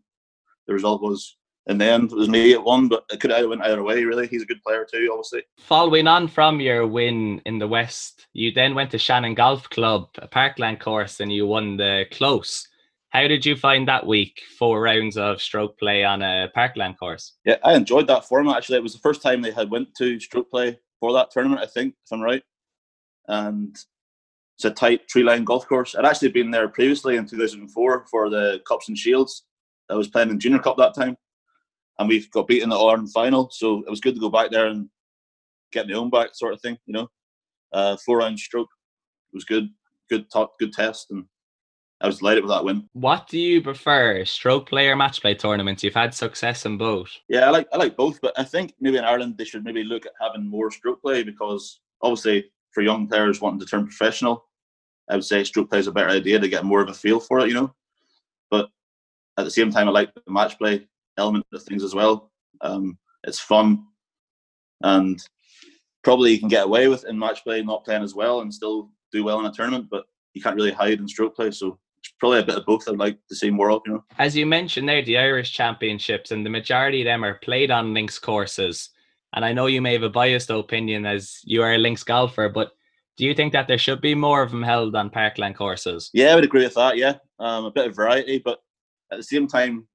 the 0.65 0.73
result 0.73 1.03
was 1.03 1.37
in 1.67 1.77
the 1.77 1.85
end 1.85 2.11
it 2.11 2.15
was 2.15 2.27
me 2.27 2.53
at 2.53 2.63
one, 2.63 2.87
but 2.87 3.05
it 3.11 3.19
could 3.19 3.29
have 3.29 3.47
went 3.47 3.61
either 3.61 3.83
way. 3.83 4.03
Really, 4.03 4.25
he's 4.25 4.41
a 4.41 4.47
good 4.47 4.63
player 4.63 4.83
too, 4.91 5.09
obviously. 5.11 5.43
Following 5.59 6.07
on 6.07 6.27
from 6.27 6.59
your 6.59 6.87
win 6.87 7.39
in 7.45 7.59
the 7.59 7.67
West, 7.67 8.25
you 8.33 8.51
then 8.51 8.73
went 8.73 8.89
to 8.91 8.97
Shannon 8.97 9.35
Golf 9.35 9.69
Club, 9.69 10.07
a 10.17 10.27
Parkland 10.27 10.79
course, 10.79 11.19
and 11.19 11.31
you 11.31 11.45
won 11.45 11.77
the 11.77 12.05
close. 12.11 12.67
How 13.09 13.27
did 13.27 13.45
you 13.45 13.55
find 13.55 13.87
that 13.87 14.07
week? 14.07 14.41
Four 14.57 14.81
rounds 14.81 15.17
of 15.17 15.39
stroke 15.39 15.77
play 15.77 16.03
on 16.03 16.23
a 16.23 16.49
Parkland 16.55 16.97
course. 16.97 17.33
Yeah, 17.45 17.57
I 17.63 17.75
enjoyed 17.75 18.07
that 18.07 18.25
format. 18.25 18.57
Actually, 18.57 18.79
it 18.79 18.83
was 18.83 18.93
the 18.93 18.99
first 18.99 19.21
time 19.21 19.43
they 19.43 19.51
had 19.51 19.69
went 19.69 19.93
to 19.99 20.19
stroke 20.19 20.49
play 20.49 20.79
for 20.99 21.13
that 21.13 21.29
tournament. 21.29 21.61
I 21.61 21.67
think, 21.67 21.93
if 22.03 22.11
I'm 22.11 22.21
right, 22.21 22.41
and 23.27 23.77
it's 24.63 24.79
a 24.79 24.79
tight 24.79 25.07
tree 25.07 25.23
line 25.23 25.43
golf 25.43 25.67
course. 25.67 25.95
I'd 25.95 26.05
actually 26.05 26.29
been 26.29 26.51
there 26.51 26.67
previously 26.67 27.15
in 27.15 27.25
2004 27.25 28.05
for 28.11 28.29
the 28.29 28.61
Cups 28.67 28.89
and 28.89 28.97
Shields. 28.97 29.45
I 29.89 29.95
was 29.95 30.07
playing 30.07 30.29
in 30.29 30.39
Junior 30.39 30.59
Cup 30.59 30.77
that 30.77 30.93
time, 30.93 31.17
and 31.97 32.07
we 32.07 32.25
got 32.27 32.47
beaten 32.47 32.65
in 32.65 32.69
the 32.69 32.77
Ireland 32.77 33.11
final. 33.11 33.49
So 33.51 33.79
it 33.79 33.89
was 33.89 33.99
good 33.99 34.13
to 34.13 34.21
go 34.21 34.29
back 34.29 34.51
there 34.51 34.67
and 34.67 34.87
get 35.71 35.87
my 35.87 35.95
own 35.95 36.11
back, 36.11 36.29
sort 36.33 36.53
of 36.53 36.61
thing. 36.61 36.77
You 36.85 36.93
know, 36.93 37.07
uh, 37.73 37.97
four 38.05 38.19
round 38.19 38.39
stroke 38.39 38.69
it 39.33 39.35
was 39.35 39.45
good, 39.45 39.69
good 40.09 40.29
talk, 40.31 40.59
good 40.59 40.73
test, 40.73 41.07
and 41.09 41.25
I 41.99 42.05
was 42.05 42.19
delighted 42.19 42.43
with 42.43 42.51
that 42.51 42.63
win. 42.63 42.87
What 42.93 43.27
do 43.27 43.39
you 43.39 43.61
prefer, 43.63 44.23
stroke 44.25 44.69
play 44.69 44.89
or 44.89 44.95
match 44.95 45.21
play 45.21 45.33
tournaments? 45.33 45.83
You've 45.83 45.95
had 45.95 46.13
success 46.13 46.67
in 46.67 46.77
both. 46.77 47.09
Yeah, 47.29 47.47
I 47.47 47.49
like 47.49 47.67
I 47.73 47.77
like 47.77 47.97
both, 47.97 48.21
but 48.21 48.37
I 48.37 48.43
think 48.43 48.75
maybe 48.79 48.97
in 48.97 49.05
Ireland 49.05 49.39
they 49.39 49.45
should 49.45 49.63
maybe 49.63 49.83
look 49.83 50.05
at 50.05 50.13
having 50.21 50.47
more 50.47 50.69
stroke 50.69 51.01
play 51.01 51.23
because 51.23 51.79
obviously 52.03 52.45
for 52.73 52.83
young 52.83 53.07
players 53.07 53.41
wanting 53.41 53.59
to 53.59 53.65
turn 53.65 53.85
professional, 53.85 54.45
I 55.11 55.15
would 55.15 55.25
say 55.25 55.43
stroke 55.43 55.69
play 55.69 55.79
is 55.79 55.87
a 55.87 55.91
better 55.91 56.09
idea 56.09 56.39
to 56.39 56.47
get 56.47 56.63
more 56.63 56.81
of 56.81 56.89
a 56.89 56.93
feel 56.93 57.19
for 57.19 57.39
it, 57.39 57.49
you 57.49 57.53
know. 57.53 57.75
But 58.49 58.69
at 59.37 59.43
the 59.43 59.51
same 59.51 59.71
time, 59.71 59.89
I 59.89 59.91
like 59.91 60.13
the 60.13 60.31
match 60.31 60.57
play 60.57 60.87
element 61.17 61.45
of 61.53 61.61
things 61.63 61.83
as 61.83 61.93
well. 61.93 62.31
Um, 62.61 62.97
it's 63.25 63.39
fun, 63.39 63.85
and 64.81 65.21
probably 66.03 66.31
you 66.31 66.39
can 66.39 66.47
get 66.47 66.65
away 66.65 66.87
with 66.87 67.05
in 67.05 67.19
match 67.19 67.43
play 67.43 67.61
not 67.61 67.83
playing 67.83 68.03
as 68.03 68.15
well 68.15 68.41
and 68.41 68.53
still 68.53 68.89
do 69.11 69.23
well 69.23 69.39
in 69.41 69.45
a 69.45 69.51
tournament. 69.51 69.87
But 69.91 70.05
you 70.33 70.41
can't 70.41 70.55
really 70.55 70.71
hide 70.71 70.99
in 70.99 71.07
stroke 71.07 71.35
play, 71.35 71.51
so 71.51 71.77
it's 71.99 72.13
probably 72.19 72.39
a 72.39 72.45
bit 72.45 72.55
of 72.55 72.65
both. 72.65 72.87
I'd 72.87 72.97
like 72.97 73.19
to 73.27 73.35
see 73.35 73.49
more 73.49 73.69
of, 73.69 73.81
you 73.85 73.93
know. 73.93 74.03
As 74.17 74.35
you 74.35 74.45
mentioned 74.45 74.87
there, 74.87 75.03
the 75.03 75.17
Irish 75.17 75.51
Championships, 75.51 76.31
and 76.31 76.45
the 76.45 76.49
majority 76.49 77.01
of 77.01 77.05
them 77.05 77.25
are 77.25 77.35
played 77.35 77.69
on 77.69 77.93
links 77.93 78.17
courses. 78.17 78.89
And 79.33 79.43
I 79.43 79.53
know 79.53 79.67
you 79.67 79.81
may 79.81 79.93
have 79.93 80.03
a 80.03 80.09
biased 80.09 80.49
opinion 80.49 81.05
as 81.05 81.39
you 81.43 81.63
are 81.63 81.73
a 81.73 81.77
links 81.77 82.03
golfer, 82.03 82.49
but 82.49 82.71
do 83.21 83.27
you 83.27 83.35
think 83.35 83.53
that 83.53 83.67
there 83.67 83.77
should 83.77 84.01
be 84.01 84.15
more 84.15 84.41
of 84.41 84.49
them 84.49 84.63
held 84.63 84.95
on 84.95 85.11
parkland 85.11 85.55
courses? 85.55 86.09
Yeah, 86.11 86.31
I 86.31 86.35
would 86.35 86.43
agree 86.43 86.63
with 86.63 86.73
that. 86.73 86.97
Yeah, 86.97 87.17
um, 87.37 87.65
a 87.65 87.71
bit 87.71 87.85
of 87.85 87.95
variety, 87.95 88.41
but 88.43 88.57
at 89.11 89.19
the 89.19 89.23
same 89.23 89.45
time, 89.47 89.87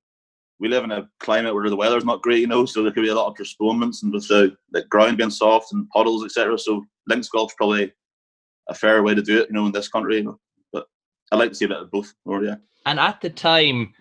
we 0.60 0.68
live 0.68 0.84
in 0.84 0.92
a 0.92 1.08
climate 1.18 1.52
where 1.52 1.68
the 1.68 1.74
weather's 1.74 2.04
not 2.04 2.22
great, 2.22 2.38
you 2.38 2.46
know, 2.46 2.64
so 2.66 2.84
there 2.84 2.92
could 2.92 3.02
be 3.02 3.08
a 3.08 3.14
lot 3.16 3.26
of 3.26 3.34
postponements 3.34 4.04
and 4.04 4.12
with 4.12 4.28
the, 4.28 4.56
the 4.70 4.84
ground 4.84 5.18
being 5.18 5.30
soft 5.30 5.72
and 5.72 5.90
puddles, 5.90 6.24
etc. 6.24 6.56
So 6.56 6.84
links 7.08 7.28
golf's 7.28 7.56
probably 7.56 7.92
a 8.68 8.74
fair 8.74 9.02
way 9.02 9.16
to 9.16 9.22
do 9.22 9.40
it, 9.40 9.48
you 9.48 9.54
know, 9.54 9.66
in 9.66 9.72
this 9.72 9.88
country. 9.88 10.24
But 10.72 10.86
I'd 11.32 11.40
like 11.40 11.48
to 11.48 11.56
see 11.56 11.64
a 11.64 11.68
bit 11.68 11.78
of 11.78 11.90
both 11.90 12.14
more, 12.26 12.44
yeah. 12.44 12.58
And 12.84 13.00
at 13.00 13.22
the 13.22 13.30
time, 13.30 13.92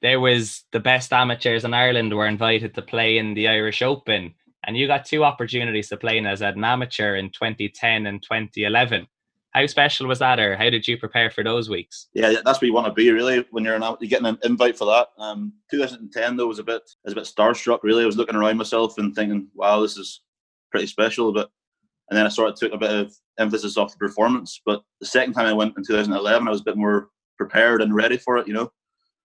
there 0.00 0.18
was 0.18 0.64
the 0.72 0.80
best 0.80 1.12
amateurs 1.12 1.64
in 1.64 1.72
Ireland 1.72 2.12
were 2.12 2.26
invited 2.26 2.74
to 2.74 2.82
play 2.82 3.16
in 3.16 3.34
the 3.34 3.46
Irish 3.46 3.80
Open 3.80 4.34
and 4.64 4.76
you 4.76 4.86
got 4.86 5.04
two 5.04 5.24
opportunities 5.24 5.88
to 5.88 5.96
play 5.96 6.18
as 6.24 6.40
an 6.40 6.62
amateur 6.62 7.16
in 7.16 7.30
2010 7.30 8.06
and 8.06 8.22
2011. 8.22 9.06
How 9.50 9.66
special 9.66 10.06
was 10.06 10.20
that, 10.20 10.40
or 10.40 10.56
how 10.56 10.70
did 10.70 10.88
you 10.88 10.96
prepare 10.96 11.30
for 11.30 11.44
those 11.44 11.68
weeks? 11.68 12.08
Yeah, 12.14 12.34
that's 12.44 12.60
where 12.60 12.68
you 12.68 12.72
want 12.72 12.86
to 12.86 12.92
be 12.92 13.10
really 13.10 13.44
when 13.50 13.64
you're, 13.64 13.74
an, 13.74 13.82
you're 14.00 14.08
getting 14.08 14.26
an 14.26 14.38
invite 14.44 14.78
for 14.78 14.86
that. 14.86 15.08
Um, 15.18 15.52
2010 15.70 16.36
though 16.36 16.46
was 16.46 16.58
a 16.58 16.64
bit 16.64 16.82
was 17.04 17.12
a 17.12 17.16
bit 17.16 17.24
starstruck. 17.24 17.80
Really, 17.82 18.02
I 18.02 18.06
was 18.06 18.16
looking 18.16 18.36
around 18.36 18.56
myself 18.56 18.96
and 18.96 19.14
thinking, 19.14 19.48
"Wow, 19.54 19.80
this 19.80 19.98
is 19.98 20.22
pretty 20.70 20.86
special." 20.86 21.32
But 21.34 21.50
and 22.08 22.16
then 22.16 22.24
I 22.24 22.30
sort 22.30 22.48
of 22.48 22.56
took 22.56 22.72
a 22.72 22.78
bit 22.78 22.90
of 22.92 23.14
emphasis 23.38 23.76
off 23.76 23.92
the 23.92 23.98
performance. 23.98 24.60
But 24.64 24.82
the 25.00 25.06
second 25.06 25.34
time 25.34 25.46
I 25.46 25.52
went 25.52 25.76
in 25.76 25.84
2011, 25.84 26.48
I 26.48 26.50
was 26.50 26.60
a 26.60 26.64
bit 26.64 26.78
more 26.78 27.08
prepared 27.36 27.82
and 27.82 27.94
ready 27.94 28.16
for 28.16 28.38
it, 28.38 28.46
you 28.46 28.54
know. 28.54 28.72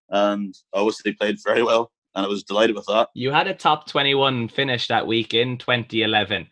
And 0.09 0.53
obviously 0.73 1.13
played 1.13 1.37
very 1.45 1.63
well 1.63 1.91
and 2.17 2.25
I 2.25 2.29
was 2.29 2.43
delighted 2.43 2.75
with 2.75 2.87
that. 2.87 3.09
You 3.13 3.31
had 3.31 3.47
a 3.47 3.53
top 3.53 3.87
21 3.87 4.49
finish 4.49 4.87
that 4.87 5.05
week 5.05 5.35
in 5.35 5.59
2011. 5.59 6.47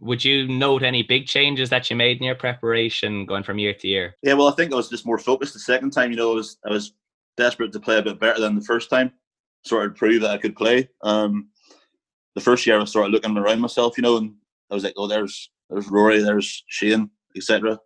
Would 0.00 0.24
you 0.24 0.48
note 0.48 0.82
any 0.82 1.02
big 1.02 1.26
changes 1.26 1.68
that 1.68 1.90
you 1.90 1.96
made 1.96 2.16
in 2.16 2.24
your 2.24 2.34
preparation 2.34 3.26
going 3.26 3.42
from 3.42 3.58
year 3.58 3.74
to 3.74 3.86
year? 3.86 4.16
Yeah, 4.22 4.32
well, 4.32 4.48
I 4.48 4.52
think 4.52 4.72
I 4.72 4.76
was 4.76 4.88
just 4.88 5.04
more 5.04 5.18
focused 5.18 5.52
the 5.52 5.60
second 5.60 5.90
time. 5.90 6.10
You 6.10 6.16
know, 6.16 6.32
I 6.32 6.36
was 6.36 6.56
I 6.66 6.70
was 6.70 6.94
desperate 7.36 7.72
to 7.72 7.80
play 7.80 7.98
a 7.98 8.02
bit 8.02 8.18
better 8.18 8.40
than 8.40 8.54
the 8.54 8.64
first 8.64 8.88
time, 8.88 9.12
sort 9.66 9.84
of 9.84 9.94
prove 9.94 10.22
that 10.22 10.30
I 10.30 10.38
could 10.38 10.56
play. 10.56 10.88
Um, 11.02 11.50
the 12.34 12.40
first 12.40 12.66
year 12.66 12.76
I 12.76 12.80
was 12.80 12.90
sort 12.90 13.04
of 13.04 13.12
looking 13.12 13.36
around 13.36 13.60
myself, 13.60 13.98
you 13.98 14.02
know, 14.02 14.16
and 14.16 14.32
I 14.70 14.74
was 14.74 14.82
like, 14.82 14.94
oh, 14.96 15.06
there's 15.06 15.50
there's 15.68 15.88
Rory, 15.88 16.22
there's 16.22 16.64
Shane, 16.68 17.10
etc. 17.36 17.78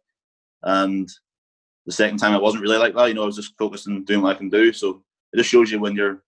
And 0.63 1.09
the 1.87 1.93
second 1.93 2.19
time 2.19 2.35
I 2.35 2.39
wasn't 2.39 2.63
really 2.63 2.79
like 2.79 2.95
that. 2.95 3.09
You 3.09 3.15
know, 3.15 3.25
I 3.25 3.27
was 3.27 3.37
just 3.37 3.59
focused 3.59 3.89
on 3.89 4.05
doing 4.05 4.23
what 4.23 4.37
I 4.37 4.39
can 4.39 4.49
do. 4.49 4.73
So 4.73 5.03
it 5.33 5.39
just 5.39 5.51
shows 5.51 5.73
you 5.73 5.81
when 5.81 5.97
you're 5.97 6.23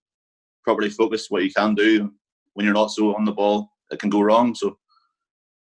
properly 0.68 0.90
focused 0.90 1.30
what 1.30 1.44
you 1.44 1.50
can 1.50 1.74
do, 1.74 2.12
when 2.52 2.66
you're 2.66 2.74
not 2.74 2.90
so 2.90 3.16
on 3.16 3.24
the 3.24 3.32
ball, 3.32 3.70
it 3.90 3.98
can 3.98 4.10
go 4.10 4.20
wrong. 4.20 4.54
So 4.54 4.76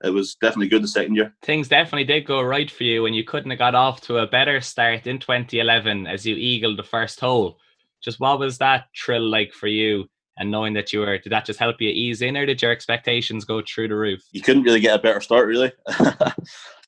it 0.03 0.09
was 0.09 0.35
definitely 0.35 0.67
good 0.67 0.83
the 0.83 0.87
second 0.89 1.15
year. 1.15 1.33
Things 1.43 1.69
definitely 1.69 2.03
did 2.03 2.27
go 2.27 2.41
right 2.41 2.69
for 2.69 2.83
you, 2.83 3.05
and 3.05 3.15
you 3.15 3.23
couldn't 3.23 3.51
have 3.51 3.57
got 3.57 3.73
off 3.73 4.01
to 4.01 4.17
a 4.17 4.27
better 4.27 4.59
start 4.59 5.07
in 5.07 5.17
2011 5.17 6.07
as 6.07 6.25
you 6.25 6.35
eagled 6.35 6.77
the 6.77 6.83
first 6.83 7.21
hole. 7.21 7.57
Just 8.03 8.19
what 8.19 8.37
was 8.37 8.57
that 8.57 8.87
thrill 9.01 9.25
like 9.25 9.53
for 9.53 9.67
you? 9.67 10.07
And 10.39 10.51
knowing 10.51 10.73
that 10.73 10.91
you 10.91 10.99
were, 10.99 11.17
did 11.17 11.31
that 11.31 11.45
just 11.45 11.57
help 11.57 11.77
you 11.79 11.89
ease 11.89 12.21
in, 12.21 12.35
or 12.35 12.45
did 12.45 12.61
your 12.61 12.71
expectations 12.73 13.45
go 13.45 13.61
through 13.65 13.87
the 13.87 13.95
roof? 13.95 14.21
You 14.33 14.41
couldn't 14.41 14.63
really 14.63 14.81
get 14.81 14.99
a 14.99 15.01
better 15.01 15.21
start, 15.21 15.47
really. 15.47 15.71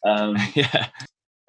um, 0.06 0.36
yeah, 0.56 0.88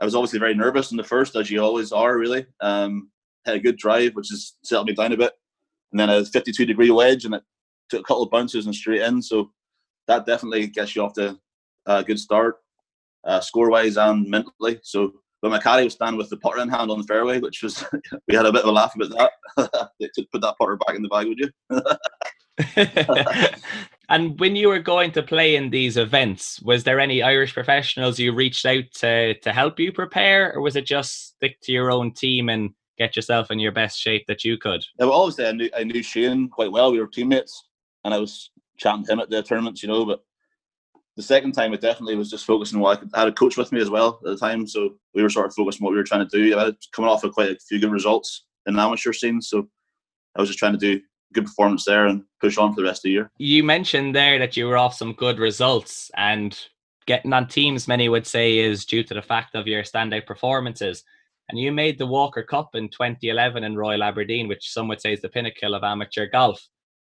I 0.01 0.05
was 0.05 0.15
obviously 0.15 0.39
very 0.39 0.55
nervous 0.55 0.93
in 0.93 0.97
the 0.97 1.03
first, 1.03 1.35
as 1.35 1.51
you 1.51 1.61
always 1.65 1.91
are, 1.91 2.17
really. 2.17 2.47
Um, 2.61 3.11
had 3.45 3.57
a 3.57 3.61
good 3.61 3.77
drive, 3.77 4.15
which 4.15 4.29
has 4.29 4.55
settled 4.63 4.87
me 4.87 4.95
down 4.95 5.13
a 5.13 5.17
bit, 5.17 5.33
and 5.93 6.01
then 6.01 6.11
a 6.11 6.25
52 6.25 6.67
degree 6.67 6.91
wedge, 6.91 7.25
and 7.25 7.35
it 7.35 7.43
took 7.89 8.01
a 8.01 8.05
couple 8.05 8.23
of 8.23 8.31
bounces 8.31 8.67
and 8.67 8.75
straight 8.75 9.03
in. 9.03 9.21
So 9.23 9.51
that 10.07 10.27
definitely 10.27 10.67
gets 10.67 10.95
you 10.95 11.03
off 11.03 11.15
to 11.15 11.39
a 11.87 12.05
good 12.05 12.19
start, 12.19 12.57
uh, 13.25 13.41
score 13.41 13.71
wise 13.71 13.97
and 13.97 14.29
mentally. 14.29 14.81
So, 14.83 15.13
but 15.43 15.63
caddy 15.63 15.85
was 15.85 15.95
standing 15.95 16.19
with 16.19 16.29
the 16.31 16.37
putter 16.37 16.61
in 16.61 16.69
hand 16.69 16.91
on 16.91 16.99
the 16.99 17.07
fairway, 17.07 17.41
which 17.41 17.63
was 17.63 17.85
we 18.29 18.35
had 18.35 18.47
a 18.47 18.53
bit 18.53 18.63
of 18.63 18.69
a 18.69 18.73
laugh 18.73 18.95
about 18.95 19.31
that. 19.57 19.91
they 20.01 20.09
put 20.33 20.43
that 20.43 20.57
putter 20.59 20.77
back 20.77 20.97
in 20.97 21.03
the 21.03 21.09
bag, 21.09 21.27
would 21.27 21.39
you? 21.39 21.51
and 24.11 24.39
when 24.39 24.55
you 24.55 24.69
were 24.69 24.81
going 24.81 25.11
to 25.13 25.23
play 25.23 25.57
in 25.57 25.71
these 25.71 25.97
events, 25.97 26.61
was 26.63 26.85
there 26.85 27.01
any 27.01 27.23
Irish 27.23 27.55
professionals 27.55 28.19
you 28.19 28.35
reached 28.35 28.67
out 28.67 28.85
to 28.97 29.35
to 29.41 29.53
help 29.53 29.81
you 29.81 29.93
prepare, 29.93 30.53
or 30.55 30.61
was 30.61 30.77
it 30.77 30.87
just 30.87 31.37
stick 31.37 31.59
to 31.63 31.73
your 31.73 31.91
own 31.91 32.13
team 32.13 32.49
and 32.49 32.71
get 33.01 33.17
yourself 33.17 33.51
in 33.51 33.59
your 33.59 33.73
best 33.73 33.99
shape 33.99 34.27
that 34.29 34.45
you 34.45 34.59
could? 34.59 34.85
Yeah, 34.99 35.07
well, 35.07 35.23
obviously 35.23 35.47
I 35.47 35.53
knew 35.53 35.71
I 35.77 35.85
knew 35.85 36.03
Shane 36.03 36.49
quite 36.49 36.71
well. 36.71 36.93
We 36.93 37.01
were 37.01 37.07
teammates, 37.07 37.69
and 38.05 38.13
I 38.13 38.19
was 38.19 38.51
chatting 38.77 39.05
to 39.07 39.13
him 39.13 39.21
at 39.21 39.31
the 39.31 39.43
tournaments, 39.43 39.83
you 39.83 39.89
know. 39.89 40.05
But 40.05 40.21
the 41.17 41.23
second 41.23 41.53
time, 41.53 41.73
it 41.73 41.81
definitely 41.81 42.17
was 42.17 42.31
just 42.31 42.45
focusing 42.45 42.77
on 42.77 42.83
what 42.83 42.99
I, 42.99 43.01
could, 43.01 43.11
I 43.15 43.21
had 43.21 43.29
a 43.29 43.33
coach 43.33 43.57
with 43.57 43.73
me 43.73 43.81
as 43.81 43.89
well 43.89 44.21
at 44.25 44.31
the 44.31 44.37
time, 44.37 44.67
so 44.67 44.97
we 45.15 45.23
were 45.23 45.31
sort 45.31 45.47
of 45.47 45.55
focused 45.55 45.81
on 45.81 45.85
what 45.87 45.93
we 45.93 45.97
were 45.97 46.05
trying 46.05 46.29
to 46.29 46.37
do. 46.37 46.57
I 46.57 46.65
was 46.65 46.89
coming 46.93 47.11
off 47.11 47.25
of 47.25 47.33
quite 47.33 47.51
a 47.51 47.59
few 47.69 47.81
good 47.81 47.91
results 47.91 48.45
in 48.67 48.75
the 48.75 48.83
amateur 48.83 49.15
scene, 49.15 49.41
so 49.41 49.67
I 50.37 50.41
was 50.43 50.51
just 50.51 50.59
trying 50.59 50.73
to 50.73 50.79
do 50.79 51.01
good 51.33 51.47
performance 51.47 51.85
there 51.85 52.07
and 52.07 52.25
push 52.41 52.59
on 52.59 52.75
for 52.75 52.83
the 52.83 52.87
rest 52.87 53.01
of 53.01 53.05
the 53.05 53.13
year. 53.13 53.31
You 53.39 53.65
mentioned 53.65 54.15
there 54.15 54.39
that 54.39 54.57
you 54.57 54.67
were 54.67 54.77
off 54.77 54.95
some 54.95 55.15
good 55.15 55.39
results, 55.39 56.11
and 56.19 56.59
getting 57.07 57.33
on 57.33 57.49
teams, 57.49 57.89
many 57.89 58.11
would 58.11 58.27
say, 58.27 58.59
is 58.59 58.85
due 58.85 59.03
to 59.05 59.15
the 59.15 59.23
fact 59.23 59.55
of 59.55 59.67
your 59.67 59.85
standout 59.85 60.27
performances. 60.27 61.03
And 61.51 61.59
you 61.59 61.73
made 61.73 61.99
the 61.99 62.07
Walker 62.07 62.45
Cup 62.45 62.75
in 62.75 62.89
2011 62.89 63.65
in 63.65 63.77
Royal 63.77 64.05
Aberdeen, 64.05 64.47
which 64.47 64.71
some 64.71 64.87
would 64.87 65.01
say 65.01 65.13
is 65.13 65.21
the 65.21 65.29
pinnacle 65.29 65.75
of 65.75 65.83
amateur 65.83 66.29
golf. 66.29 66.65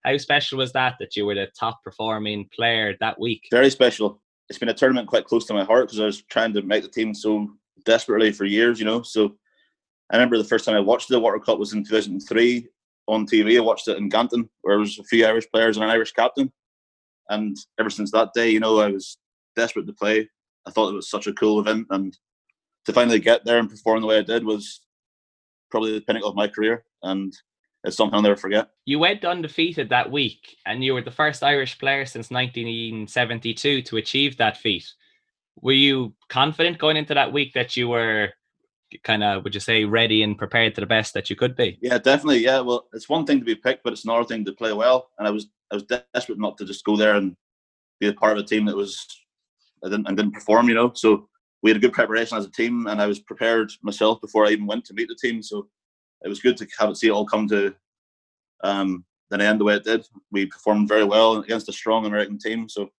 How 0.04 0.16
special 0.16 0.58
was 0.58 0.72
that 0.72 0.94
that 1.00 1.16
you 1.16 1.26
were 1.26 1.34
the 1.34 1.48
top 1.58 1.82
performing 1.82 2.48
player 2.54 2.94
that 3.00 3.18
week? 3.18 3.48
Very 3.50 3.68
special. 3.68 4.22
It's 4.48 4.58
been 4.58 4.68
a 4.68 4.74
tournament 4.74 5.08
quite 5.08 5.24
close 5.24 5.44
to 5.46 5.54
my 5.54 5.64
heart 5.64 5.88
because 5.88 5.98
I 5.98 6.06
was 6.06 6.22
trying 6.22 6.52
to 6.52 6.62
make 6.62 6.84
the 6.84 6.88
team 6.88 7.14
so 7.14 7.50
desperately 7.84 8.30
for 8.30 8.44
years, 8.44 8.78
you 8.78 8.86
know. 8.86 9.02
So 9.02 9.34
I 10.10 10.16
remember 10.16 10.38
the 10.38 10.44
first 10.44 10.64
time 10.64 10.76
I 10.76 10.80
watched 10.80 11.08
the 11.08 11.18
Walker 11.18 11.40
Cup 11.40 11.58
was 11.58 11.72
in 11.72 11.82
2003 11.82 12.68
on 13.08 13.26
TV. 13.26 13.56
I 13.56 13.60
watched 13.60 13.88
it 13.88 13.98
in 13.98 14.08
Ganton, 14.08 14.48
where 14.62 14.76
there 14.76 14.80
was 14.80 15.00
a 15.00 15.04
few 15.04 15.26
Irish 15.26 15.50
players 15.50 15.76
and 15.76 15.84
an 15.84 15.90
Irish 15.90 16.12
captain. 16.12 16.52
And 17.28 17.56
ever 17.80 17.90
since 17.90 18.12
that 18.12 18.32
day, 18.34 18.50
you 18.50 18.60
know, 18.60 18.78
I 18.78 18.88
was 18.88 19.18
desperate 19.56 19.86
to 19.88 19.92
play. 19.92 20.28
I 20.64 20.70
thought 20.70 20.90
it 20.90 20.96
was 20.96 21.10
such 21.10 21.26
a 21.26 21.32
cool 21.32 21.58
event, 21.60 21.88
and 21.90 22.16
to 22.88 22.92
finally 22.94 23.20
get 23.20 23.44
there 23.44 23.58
and 23.58 23.68
perform 23.68 24.00
the 24.00 24.06
way 24.06 24.18
I 24.18 24.22
did 24.22 24.44
was 24.44 24.80
probably 25.70 25.92
the 25.92 26.00
pinnacle 26.00 26.30
of 26.30 26.34
my 26.34 26.48
career. 26.48 26.84
And 27.02 27.36
it's 27.84 27.96
something 27.96 28.14
I'll 28.14 28.22
never 28.22 28.34
forget. 28.34 28.70
You 28.86 28.98
went 28.98 29.26
undefeated 29.26 29.90
that 29.90 30.10
week, 30.10 30.56
and 30.64 30.82
you 30.82 30.94
were 30.94 31.02
the 31.02 31.10
first 31.10 31.42
Irish 31.44 31.78
player 31.78 32.06
since 32.06 32.30
1972 32.30 33.82
to 33.82 33.96
achieve 33.98 34.38
that 34.38 34.56
feat. 34.56 34.90
Were 35.60 35.72
you 35.72 36.14
confident 36.30 36.78
going 36.78 36.96
into 36.96 37.12
that 37.12 37.32
week 37.32 37.52
that 37.52 37.76
you 37.76 37.88
were 37.88 38.30
kind 39.04 39.22
of, 39.22 39.44
would 39.44 39.52
you 39.54 39.60
say, 39.60 39.84
ready 39.84 40.22
and 40.22 40.38
prepared 40.38 40.74
to 40.74 40.80
the 40.80 40.86
best 40.86 41.12
that 41.12 41.28
you 41.28 41.36
could 41.36 41.54
be? 41.54 41.78
Yeah, 41.82 41.98
definitely. 41.98 42.38
Yeah, 42.38 42.60
well, 42.60 42.88
it's 42.94 43.08
one 43.08 43.26
thing 43.26 43.38
to 43.38 43.44
be 43.44 43.54
picked, 43.54 43.84
but 43.84 43.92
it's 43.92 44.04
another 44.04 44.24
thing 44.24 44.46
to 44.46 44.52
play 44.52 44.72
well. 44.72 45.10
And 45.18 45.28
I 45.28 45.30
was, 45.30 45.48
I 45.70 45.74
was 45.74 45.84
desperate 45.84 46.38
not 46.38 46.56
to 46.56 46.64
just 46.64 46.84
go 46.84 46.96
there 46.96 47.16
and 47.16 47.36
be 48.00 48.08
a 48.08 48.14
part 48.14 48.38
of 48.38 48.42
a 48.42 48.46
team 48.46 48.64
that 48.64 48.76
was, 48.76 49.06
I 49.84 49.90
didn't, 49.90 50.08
I 50.08 50.14
didn't 50.14 50.32
perform. 50.32 50.70
You 50.70 50.74
know, 50.74 50.92
so 50.94 51.28
we 51.62 51.70
had 51.70 51.76
a 51.76 51.80
good 51.80 51.92
preparation 51.92 52.38
as 52.38 52.44
a 52.44 52.50
team, 52.50 52.86
and 52.86 53.00
I 53.00 53.06
was 53.06 53.18
prepared 53.18 53.72
myself 53.82 54.20
before 54.20 54.46
I 54.46 54.50
even 54.50 54.66
went 54.66 54.84
to 54.86 54.94
meet 54.94 55.08
the 55.08 55.16
team. 55.16 55.42
So 55.42 55.68
it 56.22 56.28
was 56.28 56.40
good 56.40 56.56
to 56.58 56.66
have 56.78 56.90
it 56.90 56.96
see 56.96 57.08
it 57.08 57.12
all 57.12 57.26
come 57.26 57.48
to 57.48 57.74
um, 58.64 59.04
the 59.30 59.42
end 59.42 59.60
the 59.60 59.64
way 59.64 59.74
it 59.74 59.84
did. 59.84 60.06
We 60.30 60.46
performed 60.46 60.88
very 60.88 61.04
well 61.04 61.36
against 61.36 61.68
a 61.68 61.72
strong 61.72 62.06
American 62.06 62.38
team, 62.38 62.68
so 62.68 62.90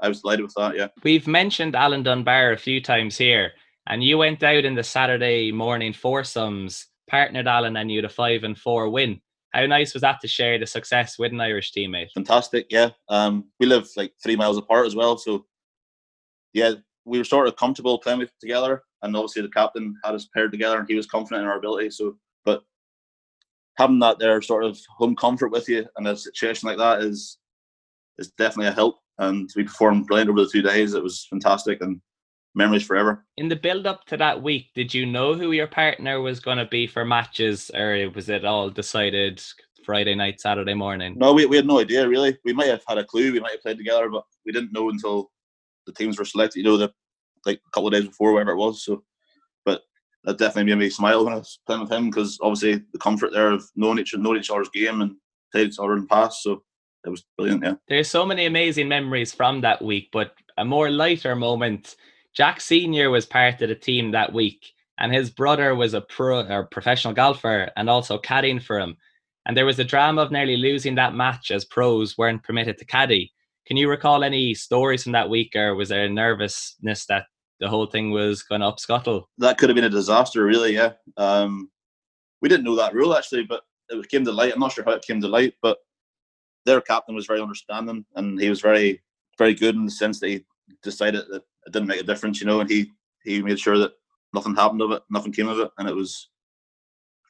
I 0.00 0.08
was 0.08 0.20
delighted 0.20 0.44
with 0.44 0.54
that. 0.56 0.76
Yeah, 0.76 0.88
we've 1.02 1.26
mentioned 1.26 1.74
Alan 1.74 2.02
Dunbar 2.02 2.52
a 2.52 2.58
few 2.58 2.80
times 2.80 3.16
here, 3.18 3.52
and 3.86 4.02
you 4.02 4.18
went 4.18 4.42
out 4.42 4.64
in 4.64 4.74
the 4.74 4.84
Saturday 4.84 5.52
morning 5.52 5.92
foursomes, 5.92 6.86
partnered 7.08 7.48
Alan, 7.48 7.76
and 7.76 7.90
you 7.90 7.98
had 7.98 8.04
a 8.04 8.08
five 8.08 8.44
and 8.44 8.56
four 8.56 8.88
win. 8.88 9.20
How 9.52 9.66
nice 9.66 9.94
was 9.94 10.02
that 10.02 10.20
to 10.20 10.28
share 10.28 10.60
the 10.60 10.66
success 10.66 11.18
with 11.18 11.32
an 11.32 11.40
Irish 11.40 11.72
teammate? 11.72 12.12
Fantastic, 12.14 12.66
yeah. 12.70 12.90
Um, 13.08 13.46
we 13.58 13.66
live 13.66 13.88
like 13.96 14.12
three 14.22 14.36
miles 14.36 14.56
apart 14.56 14.86
as 14.86 14.94
well, 14.94 15.18
so 15.18 15.44
yeah, 16.52 16.74
we 17.10 17.18
were 17.18 17.24
sort 17.24 17.48
of 17.48 17.56
comfortable 17.56 17.98
playing 17.98 18.26
together. 18.40 18.82
And 19.02 19.16
obviously, 19.16 19.42
the 19.42 19.48
captain 19.48 19.96
had 20.04 20.14
us 20.14 20.28
paired 20.32 20.52
together, 20.52 20.78
and 20.78 20.88
he 20.88 20.94
was 20.94 21.06
confident 21.06 21.42
in 21.42 21.48
our 21.48 21.58
ability. 21.58 21.90
So 21.90 22.16
but 22.44 22.62
having 23.76 23.98
that 23.98 24.18
there 24.18 24.40
sort 24.40 24.64
of 24.64 24.78
home 24.96 25.16
comfort 25.16 25.50
with 25.50 25.68
you 25.68 25.86
in 25.98 26.06
a 26.06 26.16
situation 26.16 26.68
like 26.68 26.78
that 26.78 27.02
is 27.02 27.38
is 28.18 28.30
definitely 28.38 28.68
a 28.68 28.72
help. 28.72 28.98
And 29.18 29.50
we 29.56 29.64
performed 29.64 30.06
brilliant 30.06 30.30
over 30.30 30.40
the 30.40 30.50
two 30.50 30.62
days. 30.62 30.94
It 30.94 31.02
was 31.02 31.26
fantastic 31.28 31.82
and 31.82 32.00
memories 32.54 32.84
forever. 32.84 33.26
In 33.36 33.48
the 33.48 33.56
build 33.56 33.86
up 33.86 34.04
to 34.06 34.16
that 34.16 34.42
week, 34.42 34.68
did 34.74 34.94
you 34.94 35.04
know 35.04 35.34
who 35.34 35.52
your 35.52 35.66
partner 35.66 36.20
was 36.20 36.40
going 36.40 36.58
to 36.58 36.66
be 36.66 36.86
for 36.86 37.04
matches, 37.04 37.70
or 37.74 38.10
was 38.14 38.28
it 38.28 38.44
all 38.44 38.70
decided 38.70 39.42
Friday 39.84 40.14
night, 40.14 40.40
Saturday 40.40 40.74
morning? 40.74 41.16
No, 41.18 41.32
we, 41.32 41.46
we 41.46 41.56
had 41.56 41.66
no 41.66 41.80
idea 41.80 42.08
really. 42.08 42.38
We 42.44 42.52
might 42.52 42.68
have 42.68 42.82
had 42.88 42.98
a 42.98 43.04
clue. 43.04 43.32
We 43.32 43.40
might 43.40 43.52
have 43.52 43.62
played 43.62 43.78
together, 43.78 44.08
but 44.08 44.24
we 44.46 44.52
didn't 44.52 44.72
know 44.72 44.88
until 44.90 45.30
the 45.86 45.92
teams 45.92 46.18
were 46.18 46.24
selected. 46.24 46.60
You 46.60 46.64
know, 46.64 46.76
the 46.76 46.92
like 47.46 47.60
a 47.66 47.70
couple 47.70 47.88
of 47.88 47.92
days 47.92 48.06
before, 48.06 48.32
whatever 48.32 48.52
it 48.52 48.56
was. 48.56 48.84
So 48.84 49.02
but 49.64 49.82
that 50.24 50.38
definitely 50.38 50.74
made 50.74 50.84
me 50.84 50.90
smile 50.90 51.24
when 51.24 51.34
I 51.34 51.38
was 51.38 51.60
playing 51.66 51.82
with 51.82 51.92
him 51.92 52.10
because 52.10 52.38
obviously 52.42 52.84
the 52.92 52.98
comfort 52.98 53.32
there 53.32 53.50
of 53.50 53.64
knowing 53.76 53.98
each 53.98 54.14
knowing 54.16 54.38
each 54.38 54.50
other's 54.50 54.68
game 54.70 55.00
and 55.00 55.16
played 55.52 55.68
each 55.68 55.78
other 55.78 55.94
in 55.94 56.02
the 56.02 56.06
past. 56.06 56.42
So 56.42 56.62
it 57.04 57.10
was 57.10 57.24
brilliant. 57.36 57.64
Yeah. 57.64 57.74
There's 57.88 58.10
so 58.10 58.26
many 58.26 58.46
amazing 58.46 58.88
memories 58.88 59.32
from 59.32 59.60
that 59.62 59.82
week, 59.82 60.08
but 60.12 60.34
a 60.58 60.64
more 60.64 60.90
lighter 60.90 61.34
moment. 61.34 61.96
Jack 62.34 62.60
Senior 62.60 63.10
was 63.10 63.26
part 63.26 63.60
of 63.60 63.68
the 63.68 63.74
team 63.74 64.12
that 64.12 64.32
week, 64.32 64.72
and 64.98 65.12
his 65.12 65.30
brother 65.30 65.74
was 65.74 65.94
a 65.94 66.00
pro 66.00 66.46
or 66.46 66.66
professional 66.66 67.14
golfer 67.14 67.70
and 67.76 67.90
also 67.90 68.18
caddying 68.18 68.62
for 68.62 68.78
him. 68.78 68.96
And 69.46 69.56
there 69.56 69.66
was 69.66 69.78
a 69.78 69.84
drama 69.84 70.22
of 70.22 70.30
nearly 70.30 70.56
losing 70.56 70.94
that 70.96 71.14
match 71.14 71.50
as 71.50 71.64
pros 71.64 72.16
weren't 72.18 72.42
permitted 72.42 72.78
to 72.78 72.84
caddy. 72.84 73.32
Can 73.70 73.76
you 73.76 73.88
recall 73.88 74.24
any 74.24 74.52
stories 74.52 75.04
from 75.04 75.12
that 75.12 75.30
week, 75.30 75.54
or 75.54 75.76
was 75.76 75.90
there 75.90 76.04
a 76.04 76.08
nervousness 76.08 77.06
that 77.06 77.26
the 77.60 77.68
whole 77.68 77.86
thing 77.86 78.10
was 78.10 78.42
going 78.42 78.62
up 78.62 78.80
scuttle. 78.80 79.28
That 79.38 79.58
could 79.58 79.68
have 79.68 79.76
been 79.76 79.84
a 79.84 79.90
disaster, 79.90 80.44
really. 80.44 80.74
Yeah, 80.74 80.94
um, 81.16 81.70
we 82.42 82.48
didn't 82.48 82.64
know 82.64 82.74
that 82.74 82.94
rule 82.94 83.14
actually, 83.14 83.44
but 83.44 83.62
it 83.90 84.08
came 84.08 84.24
to 84.24 84.32
light. 84.32 84.52
I'm 84.52 84.58
not 84.58 84.72
sure 84.72 84.82
how 84.82 84.92
it 84.92 85.02
came 85.02 85.20
to 85.20 85.28
light, 85.28 85.54
but 85.62 85.78
their 86.66 86.80
captain 86.80 87.14
was 87.14 87.26
very 87.26 87.40
understanding, 87.40 88.04
and 88.16 88.40
he 88.40 88.48
was 88.48 88.60
very, 88.60 89.02
very 89.38 89.54
good 89.54 89.76
in 89.76 89.84
the 89.84 89.90
sense 89.92 90.18
that 90.18 90.30
he 90.30 90.44
decided 90.82 91.26
that 91.30 91.44
it 91.66 91.72
didn't 91.72 91.86
make 91.86 92.00
a 92.00 92.04
difference, 92.04 92.40
you 92.40 92.48
know, 92.48 92.60
and 92.60 92.68
he 92.68 92.90
he 93.22 93.40
made 93.40 93.60
sure 93.60 93.78
that 93.78 93.92
nothing 94.34 94.56
happened 94.56 94.82
of 94.82 94.90
it, 94.90 95.02
nothing 95.10 95.30
came 95.30 95.48
of 95.48 95.60
it, 95.60 95.70
and 95.78 95.88
it 95.88 95.94
was 95.94 96.30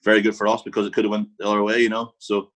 very 0.05 0.23
good 0.23 0.35
for 0.35 0.49
us 0.49 0.63
because 0.63 0.87
it 0.87 0.95
could 0.95 1.05
have 1.05 1.11
went 1.11 1.29
the 1.39 1.47
other 1.47 1.63
way, 1.63 1.81
you 1.81 1.91
know. 1.91 2.15
So 2.17 2.51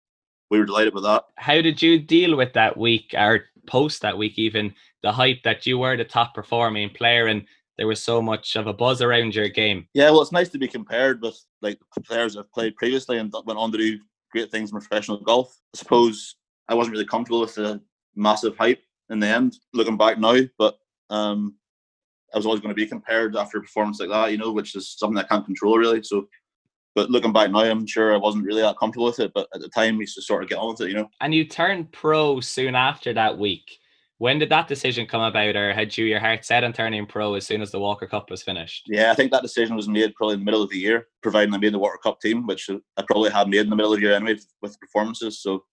we 0.51 0.59
were 0.59 0.65
delighted 0.65 0.95
with 0.95 1.05
that. 1.05 1.25
How 1.37 1.61
did 1.61 1.83
you 1.83 1.99
deal 1.99 2.37
with 2.37 2.53
that 2.53 2.77
week 2.77 3.15
or 3.17 3.45
post 3.67 4.03
that 4.03 4.17
week, 4.17 4.39
even 4.39 4.75
the 5.03 5.13
hype 5.13 5.43
that 5.45 5.67
you 5.67 5.79
were 5.79 5.97
the 5.97 6.05
top 6.05 6.35
performing 6.35 6.91
player 6.91 7.27
and 7.27 7.45
there 7.77 7.87
was 7.87 8.03
so 8.03 8.23
much 8.23 8.57
of 8.57 8.67
a 8.67 8.73
buzz 8.73 9.03
around 9.03 9.35
your 9.35 9.49
game. 9.49 9.87
Yeah, 9.95 10.11
well, 10.11 10.23
it's 10.23 10.33
nice 10.33 10.49
to 10.51 10.59
be 10.59 10.69
compared 10.69 11.21
with 11.23 11.39
like 11.61 11.79
players 12.07 12.37
I've 12.37 12.53
played 12.53 12.77
previously 12.77 13.19
and 13.19 13.33
went 13.47 13.59
on 13.59 13.73
to 13.73 13.79
do 13.79 13.99
great 14.31 14.51
things 14.51 14.71
in 14.71 14.79
professional 14.79 15.19
golf. 15.19 15.57
I 15.75 15.79
suppose 15.79 16.37
I 16.69 16.75
wasn't 16.75 16.93
really 16.93 17.07
comfortable 17.07 17.41
with 17.41 17.55
the 17.57 17.81
massive 18.15 18.57
hype 18.57 18.83
in 19.11 19.19
the 19.19 19.27
end, 19.27 19.57
looking 19.73 19.97
back 19.97 20.19
now, 20.19 20.39
but 20.59 20.79
um, 21.11 21.57
I 22.33 22.37
was 22.37 22.47
always 22.47 22.61
going 22.61 22.71
to 22.71 22.81
be 22.81 22.87
compared 22.87 23.37
after 23.37 23.59
a 23.59 23.63
performance 23.63 24.01
like 24.01 24.09
that, 24.09 24.33
you 24.33 24.39
know, 24.39 24.53
which 24.53 24.75
is 24.75 24.97
something 24.97 25.19
I 25.19 25.27
can't 25.27 25.45
control 25.45 25.79
really. 25.79 26.03
So, 26.03 26.29
but 26.95 27.11
looking 27.11 27.33
back 27.33 27.51
now, 27.51 27.61
I'm 27.61 27.87
sure 27.87 28.15
I 28.15 28.19
wasn't 28.19 28.45
really 28.45 28.63
that 28.63 28.79
comfortable 28.79 29.07
with 29.07 29.21
it, 29.21 29.33
but 29.35 29.49
at 29.55 29.61
the 29.61 29.69
time, 29.69 29.97
we 29.97 30.05
used 30.05 30.15
to 30.17 30.23
sort 30.23 30.43
of 30.43 30.49
get 30.49 30.59
on 30.59 30.71
with 30.71 30.81
it, 30.83 30.89
you 30.89 30.95
know. 30.95 31.09
And 31.21 31.35
you 31.35 31.45
turned 31.45 31.93
pro 31.93 32.41
soon 32.41 32.75
after 32.75 33.13
that 33.15 33.39
week. 33.39 33.79
When 34.19 34.39
did 34.39 34.49
that 34.51 34.69
decision 34.69 35.07
come 35.07 35.23
about, 35.23 35.57
or 35.57 35.73
had 35.73 35.99
you 35.99 36.05
your 36.05 36.21
heart 36.21 36.45
set 36.45 36.63
on 36.63 36.73
turning 36.73 37.05
pro 37.05 37.35
as 37.35 37.47
soon 37.47 37.61
as 37.61 37.73
the 37.73 37.81
Walker 37.81 38.07
Cup 38.07 38.31
was 38.31 38.45
finished? 38.45 38.85
Yeah, 38.87 39.11
I 39.11 39.15
think 39.15 39.33
that 39.33 39.43
decision 39.43 39.75
was 39.75 39.89
made 39.89 40.15
probably 40.15 40.35
in 40.35 40.41
the 40.41 40.45
middle 40.45 40.63
of 40.63 40.71
the 40.71 40.79
year, 40.79 41.09
providing 41.21 41.53
I 41.53 41.59
made 41.59 41.75
the 41.75 41.81
Walker 41.81 41.99
Cup 42.01 42.21
team, 42.21 42.47
which 42.47 42.71
I 42.71 43.03
probably 43.03 43.31
had 43.31 43.49
made 43.49 43.61
in 43.61 43.71
the 43.71 43.77
middle 43.77 43.93
of 43.93 43.99
the 43.99 44.07
year 44.07 44.15
anyway 44.15 44.39
with 44.63 44.79
performances. 44.79 45.41
So 45.41 45.65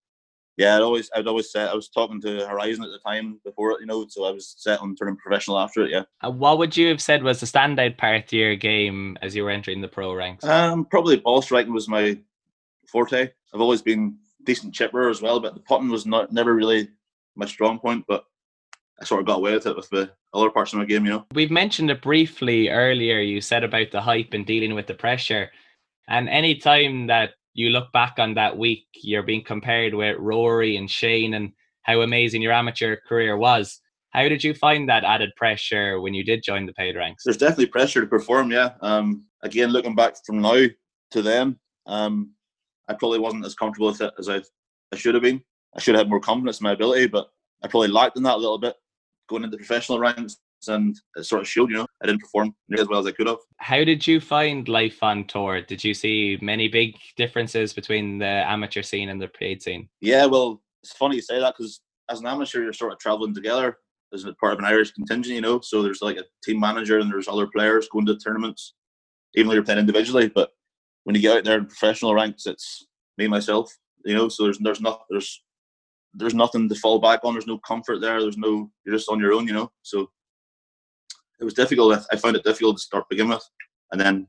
yeah, 0.57 0.75
I'd 0.75 0.81
always 0.81 1.09
I'd 1.15 1.27
always 1.27 1.51
say 1.51 1.63
I 1.63 1.73
was 1.73 1.89
talking 1.89 2.21
to 2.21 2.45
Horizon 2.47 2.83
at 2.83 2.91
the 2.91 2.99
time 2.99 3.39
before 3.43 3.71
it, 3.71 3.79
you 3.79 3.85
know, 3.85 4.05
so 4.07 4.25
I 4.25 4.31
was 4.31 4.55
set 4.57 4.81
on 4.81 4.95
turning 4.95 5.17
professional 5.17 5.57
after 5.57 5.83
it. 5.83 5.91
Yeah. 5.91 6.03
Uh, 6.23 6.31
what 6.31 6.57
would 6.57 6.75
you 6.75 6.89
have 6.89 7.01
said 7.01 7.23
was 7.23 7.39
the 7.39 7.45
standout 7.45 7.97
part 7.97 8.25
of 8.25 8.33
your 8.33 8.55
game 8.55 9.17
as 9.21 9.35
you 9.35 9.43
were 9.43 9.49
entering 9.49 9.81
the 9.81 9.87
pro 9.87 10.13
ranks? 10.13 10.43
Um, 10.43 10.85
probably 10.85 11.17
ball 11.17 11.41
striking 11.41 11.73
was 11.73 11.87
my 11.87 12.19
forte. 12.87 13.29
I've 13.53 13.61
always 13.61 13.81
been 13.81 14.17
decent 14.43 14.73
chipper 14.73 15.09
as 15.09 15.21
well, 15.21 15.39
but 15.39 15.53
the 15.53 15.61
putting 15.61 15.89
was 15.89 16.05
not 16.05 16.31
never 16.33 16.53
really 16.53 16.89
my 17.35 17.45
strong 17.45 17.79
point. 17.79 18.05
But 18.07 18.25
I 18.99 19.05
sort 19.05 19.21
of 19.21 19.27
got 19.27 19.37
away 19.37 19.53
with 19.53 19.65
it 19.65 19.75
with 19.75 19.89
the 19.89 20.11
other 20.33 20.49
parts 20.49 20.73
of 20.73 20.79
my 20.79 20.85
game, 20.85 21.05
you 21.05 21.11
know. 21.11 21.25
We've 21.33 21.51
mentioned 21.51 21.89
it 21.89 22.01
briefly 22.01 22.69
earlier. 22.69 23.19
You 23.19 23.41
said 23.41 23.63
about 23.63 23.91
the 23.91 24.01
hype 24.01 24.33
and 24.33 24.45
dealing 24.45 24.75
with 24.75 24.87
the 24.87 24.93
pressure, 24.93 25.49
and 26.09 26.27
any 26.27 26.55
time 26.55 27.07
that 27.07 27.31
you 27.53 27.69
look 27.69 27.91
back 27.91 28.15
on 28.17 28.33
that 28.35 28.57
week, 28.57 28.85
you're 28.95 29.23
being 29.23 29.43
compared 29.43 29.93
with 29.93 30.17
Rory 30.19 30.77
and 30.77 30.89
Shane 30.89 31.33
and 31.33 31.51
how 31.83 32.01
amazing 32.01 32.41
your 32.41 32.53
amateur 32.53 32.95
career 33.07 33.37
was. 33.37 33.81
How 34.11 34.27
did 34.27 34.43
you 34.43 34.53
find 34.53 34.89
that 34.89 35.03
added 35.03 35.31
pressure 35.35 36.01
when 36.01 36.13
you 36.13 36.23
did 36.23 36.43
join 36.43 36.65
the 36.65 36.73
paid 36.73 36.95
ranks? 36.95 37.23
There's 37.23 37.37
definitely 37.37 37.67
pressure 37.67 38.01
to 38.01 38.07
perform, 38.07 38.51
yeah. 38.51 38.71
Um, 38.81 39.25
again, 39.41 39.69
looking 39.69 39.95
back 39.95 40.15
from 40.25 40.41
now 40.41 40.65
to 41.11 41.21
then, 41.21 41.57
um, 41.87 42.31
I 42.87 42.93
probably 42.93 43.19
wasn't 43.19 43.45
as 43.45 43.55
comfortable 43.55 43.87
with 43.87 44.01
it 44.01 44.13
as 44.19 44.27
I, 44.27 44.41
I 44.91 44.97
should 44.97 45.15
have 45.15 45.23
been. 45.23 45.41
I 45.75 45.79
should 45.79 45.95
have 45.95 46.01
had 46.01 46.09
more 46.09 46.19
confidence 46.19 46.59
in 46.59 46.65
my 46.65 46.73
ability, 46.73 47.07
but 47.07 47.29
I 47.63 47.67
probably 47.67 47.87
lacked 47.87 48.17
in 48.17 48.23
that 48.23 48.35
a 48.35 48.37
little 48.37 48.57
bit 48.57 48.75
going 49.29 49.43
into 49.43 49.55
professional 49.55 49.99
ranks 49.99 50.37
and 50.67 50.95
it 51.15 51.23
sort 51.25 51.41
of 51.41 51.47
showed, 51.47 51.69
you 51.69 51.77
know, 51.77 51.87
I 52.01 52.07
didn't 52.07 52.21
perform 52.21 52.53
nearly 52.69 52.83
as 52.83 52.87
well 52.87 52.99
as 52.99 53.07
I 53.07 53.11
could 53.11 53.27
have. 53.27 53.37
How 53.57 53.83
did 53.83 54.05
you 54.05 54.19
find 54.19 54.67
life 54.67 55.01
on 55.01 55.25
tour? 55.25 55.61
Did 55.61 55.83
you 55.83 55.93
see 55.93 56.37
many 56.41 56.67
big 56.67 56.95
differences 57.17 57.73
between 57.73 58.19
the 58.19 58.25
amateur 58.25 58.81
scene 58.81 59.09
and 59.09 59.21
the 59.21 59.27
paid 59.27 59.61
scene? 59.61 59.89
Yeah, 60.01 60.25
well, 60.25 60.61
it's 60.83 60.93
funny 60.93 61.17
you 61.17 61.21
say 61.21 61.39
that 61.39 61.55
because 61.57 61.81
as 62.09 62.19
an 62.19 62.27
amateur, 62.27 62.63
you're 62.63 62.73
sort 62.73 62.93
of 62.93 62.99
traveling 62.99 63.33
together 63.33 63.77
as 64.13 64.25
a 64.25 64.33
part 64.33 64.53
of 64.53 64.59
an 64.59 64.65
Irish 64.65 64.91
contingent, 64.91 65.35
you 65.35 65.41
know. 65.41 65.59
So 65.61 65.81
there's 65.81 66.01
like 66.01 66.17
a 66.17 66.25
team 66.43 66.59
manager 66.59 66.99
and 66.99 67.11
there's 67.11 67.27
other 67.27 67.47
players 67.47 67.87
going 67.89 68.05
to 68.07 68.17
tournaments, 68.17 68.73
even 69.35 69.47
though 69.47 69.53
you're 69.53 69.63
playing 69.63 69.79
individually. 69.79 70.27
But 70.27 70.49
when 71.03 71.15
you 71.15 71.21
get 71.21 71.37
out 71.37 71.43
there 71.43 71.57
in 71.57 71.65
professional 71.65 72.13
ranks, 72.13 72.45
it's 72.45 72.85
me 73.17 73.27
myself, 73.27 73.71
you 74.05 74.15
know. 74.15 74.29
So 74.29 74.43
there's 74.43 74.59
there's 74.59 74.81
not 74.81 75.03
there's 75.09 75.41
there's 76.13 76.33
nothing 76.33 76.67
to 76.67 76.75
fall 76.75 76.99
back 76.99 77.21
on. 77.23 77.33
There's 77.33 77.47
no 77.47 77.59
comfort 77.59 78.01
there. 78.01 78.21
There's 78.21 78.37
no 78.37 78.69
you're 78.85 78.95
just 78.95 79.09
on 79.09 79.19
your 79.19 79.33
own, 79.33 79.47
you 79.47 79.53
know. 79.53 79.71
So 79.83 80.09
it 81.41 81.45
was 81.45 81.53
difficult. 81.53 82.05
I 82.11 82.15
found 82.15 82.35
it 82.35 82.43
difficult 82.43 82.77
to 82.77 82.83
start 82.83 83.09
begin 83.09 83.29
with, 83.29 83.43
and 83.91 83.99
then 83.99 84.27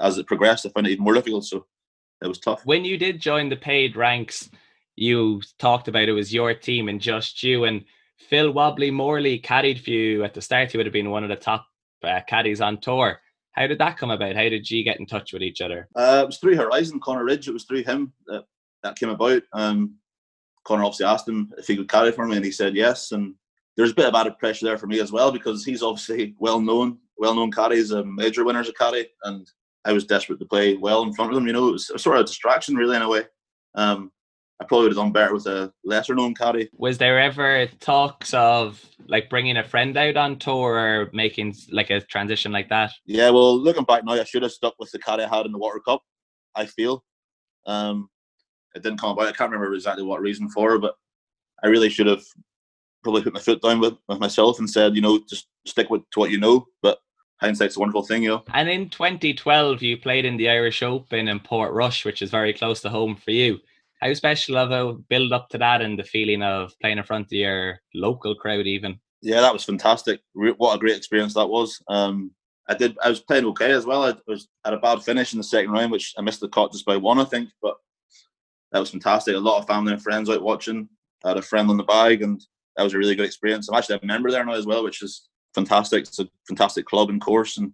as 0.00 0.18
it 0.18 0.26
progressed, 0.26 0.66
I 0.66 0.70
found 0.70 0.86
it 0.86 0.92
even 0.92 1.04
more 1.04 1.14
difficult. 1.14 1.44
So 1.44 1.66
it 2.22 2.26
was 2.26 2.40
tough. 2.40 2.64
When 2.64 2.84
you 2.84 2.98
did 2.98 3.20
join 3.20 3.48
the 3.48 3.56
paid 3.56 3.96
ranks, 3.96 4.50
you 4.96 5.42
talked 5.58 5.88
about 5.88 6.08
it 6.08 6.12
was 6.12 6.32
your 6.32 6.54
team 6.54 6.88
and 6.88 7.00
just 7.00 7.42
you 7.42 7.64
and 7.64 7.84
Phil 8.28 8.52
Wobbly 8.52 8.90
Morbey 8.90 9.40
caddied 9.40 9.82
for 9.84 9.90
you 9.90 10.24
at 10.24 10.34
the 10.34 10.40
start. 10.40 10.72
He 10.72 10.78
would 10.78 10.86
have 10.86 10.92
been 10.92 11.10
one 11.10 11.22
of 11.22 11.28
the 11.28 11.36
top 11.36 11.66
uh, 12.02 12.20
caddies 12.26 12.60
on 12.60 12.80
tour. 12.80 13.20
How 13.52 13.66
did 13.66 13.78
that 13.78 13.98
come 13.98 14.10
about? 14.10 14.36
How 14.36 14.48
did 14.48 14.68
you 14.70 14.82
get 14.82 14.98
in 14.98 15.06
touch 15.06 15.32
with 15.32 15.42
each 15.42 15.60
other? 15.60 15.88
Uh, 15.94 16.20
it 16.22 16.26
was 16.26 16.38
through 16.38 16.56
Horizon, 16.56 17.00
Conor 17.00 17.24
Ridge. 17.24 17.48
It 17.48 17.52
was 17.52 17.64
through 17.64 17.84
him 17.84 18.12
that 18.26 18.44
that 18.82 18.96
came 18.96 19.10
about. 19.10 19.42
Um, 19.52 19.96
Connor 20.64 20.84
obviously 20.84 21.06
asked 21.06 21.28
him 21.28 21.52
if 21.58 21.66
he 21.66 21.76
could 21.76 21.88
caddy 21.88 22.10
for 22.10 22.26
me, 22.26 22.36
and 22.36 22.44
he 22.44 22.50
said 22.50 22.74
yes. 22.74 23.12
And 23.12 23.34
there's 23.76 23.90
a 23.90 23.94
bit 23.94 24.06
of 24.06 24.14
added 24.14 24.38
pressure 24.38 24.66
there 24.66 24.78
for 24.78 24.86
me 24.86 25.00
as 25.00 25.12
well 25.12 25.32
because 25.32 25.64
he's 25.64 25.82
obviously 25.82 26.34
well 26.38 26.60
known, 26.60 26.98
well 27.16 27.34
known 27.34 27.50
caddy. 27.50 27.76
He's 27.76 27.90
a 27.90 28.04
major 28.04 28.44
winner 28.44 28.60
as 28.60 28.68
a 28.68 28.72
caddy, 28.72 29.08
and 29.24 29.46
I 29.84 29.92
was 29.92 30.06
desperate 30.06 30.38
to 30.38 30.46
play 30.46 30.76
well 30.76 31.02
in 31.02 31.12
front 31.12 31.32
of 31.32 31.38
him. 31.38 31.46
You 31.46 31.52
know, 31.52 31.68
it 31.68 31.72
was 31.72 31.86
sort 32.02 32.16
of 32.16 32.22
a 32.22 32.26
distraction 32.26 32.76
really 32.76 32.96
in 32.96 33.02
a 33.02 33.08
way. 33.08 33.24
Um, 33.74 34.12
I 34.60 34.64
probably 34.64 34.84
would 34.84 34.92
have 34.96 35.04
done 35.04 35.12
better 35.12 35.34
with 35.34 35.46
a 35.46 35.72
lesser 35.84 36.14
known 36.14 36.34
caddy. 36.34 36.70
Was 36.76 36.96
there 36.96 37.18
ever 37.20 37.66
talks 37.80 38.32
of 38.34 38.80
like 39.08 39.28
bringing 39.28 39.56
a 39.56 39.64
friend 39.64 39.96
out 39.96 40.16
on 40.16 40.38
tour 40.38 40.78
or 40.78 41.10
making 41.12 41.56
like 41.72 41.90
a 41.90 42.00
transition 42.00 42.52
like 42.52 42.68
that? 42.68 42.92
Yeah, 43.04 43.30
well, 43.30 43.58
looking 43.58 43.84
back 43.84 44.04
now, 44.04 44.12
I 44.12 44.24
should 44.24 44.42
have 44.42 44.52
stuck 44.52 44.74
with 44.78 44.92
the 44.92 45.00
caddy 45.00 45.24
I 45.24 45.36
had 45.36 45.46
in 45.46 45.52
the 45.52 45.58
Walker 45.58 45.80
Cup. 45.80 46.02
I 46.54 46.66
feel. 46.66 47.04
Um, 47.66 48.08
it 48.76 48.82
didn't 48.82 49.00
come 49.00 49.10
about. 49.10 49.26
I 49.26 49.32
can't 49.32 49.50
remember 49.50 49.74
exactly 49.74 50.04
what 50.04 50.20
reason 50.20 50.48
for, 50.48 50.78
but 50.78 50.94
I 51.64 51.66
really 51.66 51.88
should 51.88 52.06
have 52.06 52.24
probably 53.04 53.22
put 53.22 53.34
my 53.34 53.40
foot 53.40 53.62
down 53.62 53.80
with, 53.80 53.94
with 54.08 54.18
myself 54.18 54.58
and 54.58 54.68
said, 54.68 54.96
you 54.96 55.02
know, 55.02 55.20
just 55.28 55.46
stick 55.66 55.90
with 55.90 56.02
to 56.12 56.20
what 56.20 56.30
you 56.30 56.40
know. 56.40 56.66
But 56.82 56.98
hindsight's 57.40 57.76
a 57.76 57.80
wonderful 57.80 58.02
thing, 58.02 58.22
you 58.22 58.30
know. 58.30 58.44
And 58.52 58.68
in 58.68 58.88
2012, 58.88 59.82
you 59.82 59.96
played 59.98 60.24
in 60.24 60.36
the 60.36 60.48
Irish 60.48 60.82
Open 60.82 61.28
in 61.28 61.40
Portrush, 61.40 62.04
which 62.04 62.22
is 62.22 62.30
very 62.30 62.52
close 62.52 62.80
to 62.80 62.88
home 62.88 63.16
for 63.16 63.30
you. 63.30 63.58
How 64.00 64.12
special 64.14 64.56
of 64.56 64.70
a 64.70 64.94
build 64.94 65.32
up 65.32 65.48
to 65.50 65.58
that 65.58 65.80
and 65.80 65.98
the 65.98 66.04
feeling 66.04 66.42
of 66.42 66.74
playing 66.80 66.98
in 66.98 67.04
front 67.04 67.26
of 67.26 67.32
your 67.32 67.80
local 67.94 68.34
crowd, 68.34 68.66
even? 68.66 68.98
Yeah, 69.22 69.40
that 69.40 69.52
was 69.52 69.64
fantastic. 69.64 70.20
What 70.34 70.74
a 70.74 70.78
great 70.78 70.96
experience 70.96 71.34
that 71.34 71.46
was. 71.46 71.80
Um, 71.88 72.32
I 72.68 72.74
did. 72.74 72.96
I 73.02 73.08
was 73.08 73.20
playing 73.20 73.46
okay 73.46 73.72
as 73.72 73.86
well. 73.86 74.04
I 74.04 74.14
was 74.26 74.48
at 74.64 74.74
a 74.74 74.78
bad 74.78 75.02
finish 75.02 75.32
in 75.32 75.38
the 75.38 75.44
second 75.44 75.70
round, 75.70 75.92
which 75.92 76.14
I 76.18 76.22
missed 76.22 76.40
the 76.40 76.48
cut 76.48 76.72
just 76.72 76.84
by 76.84 76.96
one, 76.96 77.18
I 77.18 77.24
think. 77.24 77.50
But 77.62 77.76
that 78.72 78.78
was 78.80 78.90
fantastic. 78.90 79.34
A 79.34 79.38
lot 79.38 79.58
of 79.58 79.66
family 79.66 79.92
and 79.92 80.02
friends 80.02 80.28
out 80.28 80.42
watching. 80.42 80.88
I 81.24 81.28
had 81.28 81.38
a 81.38 81.42
friend 81.42 81.70
on 81.70 81.76
the 81.76 81.84
bag, 81.84 82.22
and 82.22 82.42
that 82.76 82.82
was 82.82 82.94
a 82.94 82.98
really 82.98 83.14
good 83.14 83.26
experience. 83.26 83.68
I'm 83.68 83.76
actually 83.76 84.00
a 84.02 84.06
member 84.06 84.30
there 84.30 84.44
now 84.44 84.52
as 84.52 84.66
well, 84.66 84.84
which 84.84 85.02
is 85.02 85.28
fantastic. 85.54 86.02
It's 86.04 86.18
a 86.18 86.28
fantastic 86.48 86.86
club 86.86 87.10
and 87.10 87.20
course, 87.20 87.58
and 87.58 87.72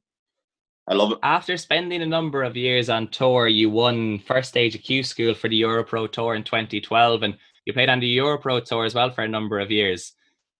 I 0.89 0.95
love 0.95 1.13
it. 1.13 1.19
After 1.23 1.57
spending 1.57 2.03
a 2.03 2.07
number 2.07 2.43
of 2.43 2.57
years 2.57 2.89
on 2.89 3.09
tour, 3.09 3.49
you 3.49 3.71
won 3.71 4.19
first 4.19 4.49
stage 4.49 4.75
of 4.75 4.83
Q 4.83 5.03
School 5.03 5.35
for 5.35 5.49
the 5.49 5.61
Europro 5.61 6.11
Tour 6.11 6.35
in 6.35 6.45
2012, 6.45 7.23
and 7.23 7.37
you 7.65 7.73
played 7.73 7.89
on 7.89 8.01
the 8.01 8.19
Europro 8.19 8.65
Tour 8.65 8.85
as 8.85 8.95
well 8.95 9.11
for 9.11 9.23
a 9.23 9.29
number 9.29 9.59
of 9.59 9.71
years. 9.71 10.13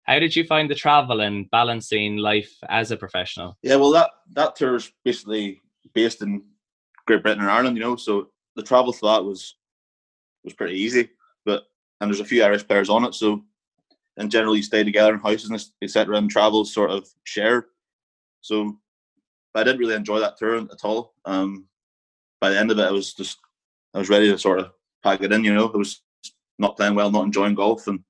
How 0.05 0.19
did 0.19 0.35
you 0.35 0.45
find 0.45 0.71
the 0.71 0.75
travel 0.75 1.21
and 1.21 1.51
balancing 1.51 2.17
life 2.17 2.53
as 2.69 2.91
a 2.91 2.97
professional? 2.97 3.57
Yeah, 3.63 3.77
well, 3.77 3.91
that 3.93 4.11
that 4.33 4.57
tour 4.57 4.77
is 4.77 4.91
basically 5.05 5.61
based 5.95 6.23
in 6.23 6.43
Great 7.07 7.23
Britain 7.23 7.43
and 7.43 7.51
Ireland, 7.51 7.77
you 7.77 7.83
know, 7.83 7.97
so 7.97 8.29
the 8.57 8.63
travel 8.63 8.93
for 8.93 9.13
that 9.13 9.25
was 9.25 9.57
was 10.45 10.55
pretty 10.55 10.77
easy. 10.79 11.09
But 11.45 11.65
and 12.01 12.09
there's 12.11 12.21
a 12.21 12.25
few 12.25 12.43
Irish 12.43 12.67
players 12.67 12.89
on 12.89 13.05
it, 13.05 13.15
so 13.15 13.43
and 14.17 14.31
generally 14.31 14.63
stay 14.63 14.85
together 14.85 15.15
in 15.15 15.21
houses 15.21 15.73
etc. 15.83 16.17
and 16.17 16.31
travel 16.31 16.65
sort 16.65 16.91
of 16.91 17.09
shared. 17.25 17.65
So 18.41 18.77
I 19.55 19.65
didn't 19.65 19.81
really 19.81 19.95
enjoy 19.95 20.21
that 20.21 20.37
tour 20.37 20.57
at 20.57 20.85
all. 20.85 21.15
Um, 21.25 21.67
by 22.41 22.51
the 22.51 22.59
end 22.59 22.71
of 22.71 22.79
it, 22.79 22.87
I 22.87 22.91
was 22.91 23.15
just 23.15 23.39
I 23.95 23.99
was 23.99 24.09
ready 24.09 24.31
to 24.31 24.39
sort 24.39 24.61
of 24.61 24.73
pack 25.03 25.23
it 25.23 25.33
in. 25.33 25.45
You 25.45 25.55
know, 25.55 25.71
I 25.73 25.77
was 25.77 26.03
not 26.59 26.77
playing 26.77 26.95
well, 26.95 27.11
not 27.11 27.25
enjoying 27.25 27.55
golf, 27.55 27.87
and 27.87 28.01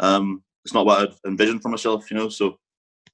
um, 0.00 0.42
it's 0.64 0.74
not 0.74 0.86
what 0.86 1.00
I'd 1.00 1.14
envisioned 1.26 1.62
for 1.62 1.68
myself. 1.68 2.10
You 2.10 2.16
know, 2.16 2.28
so 2.28 2.58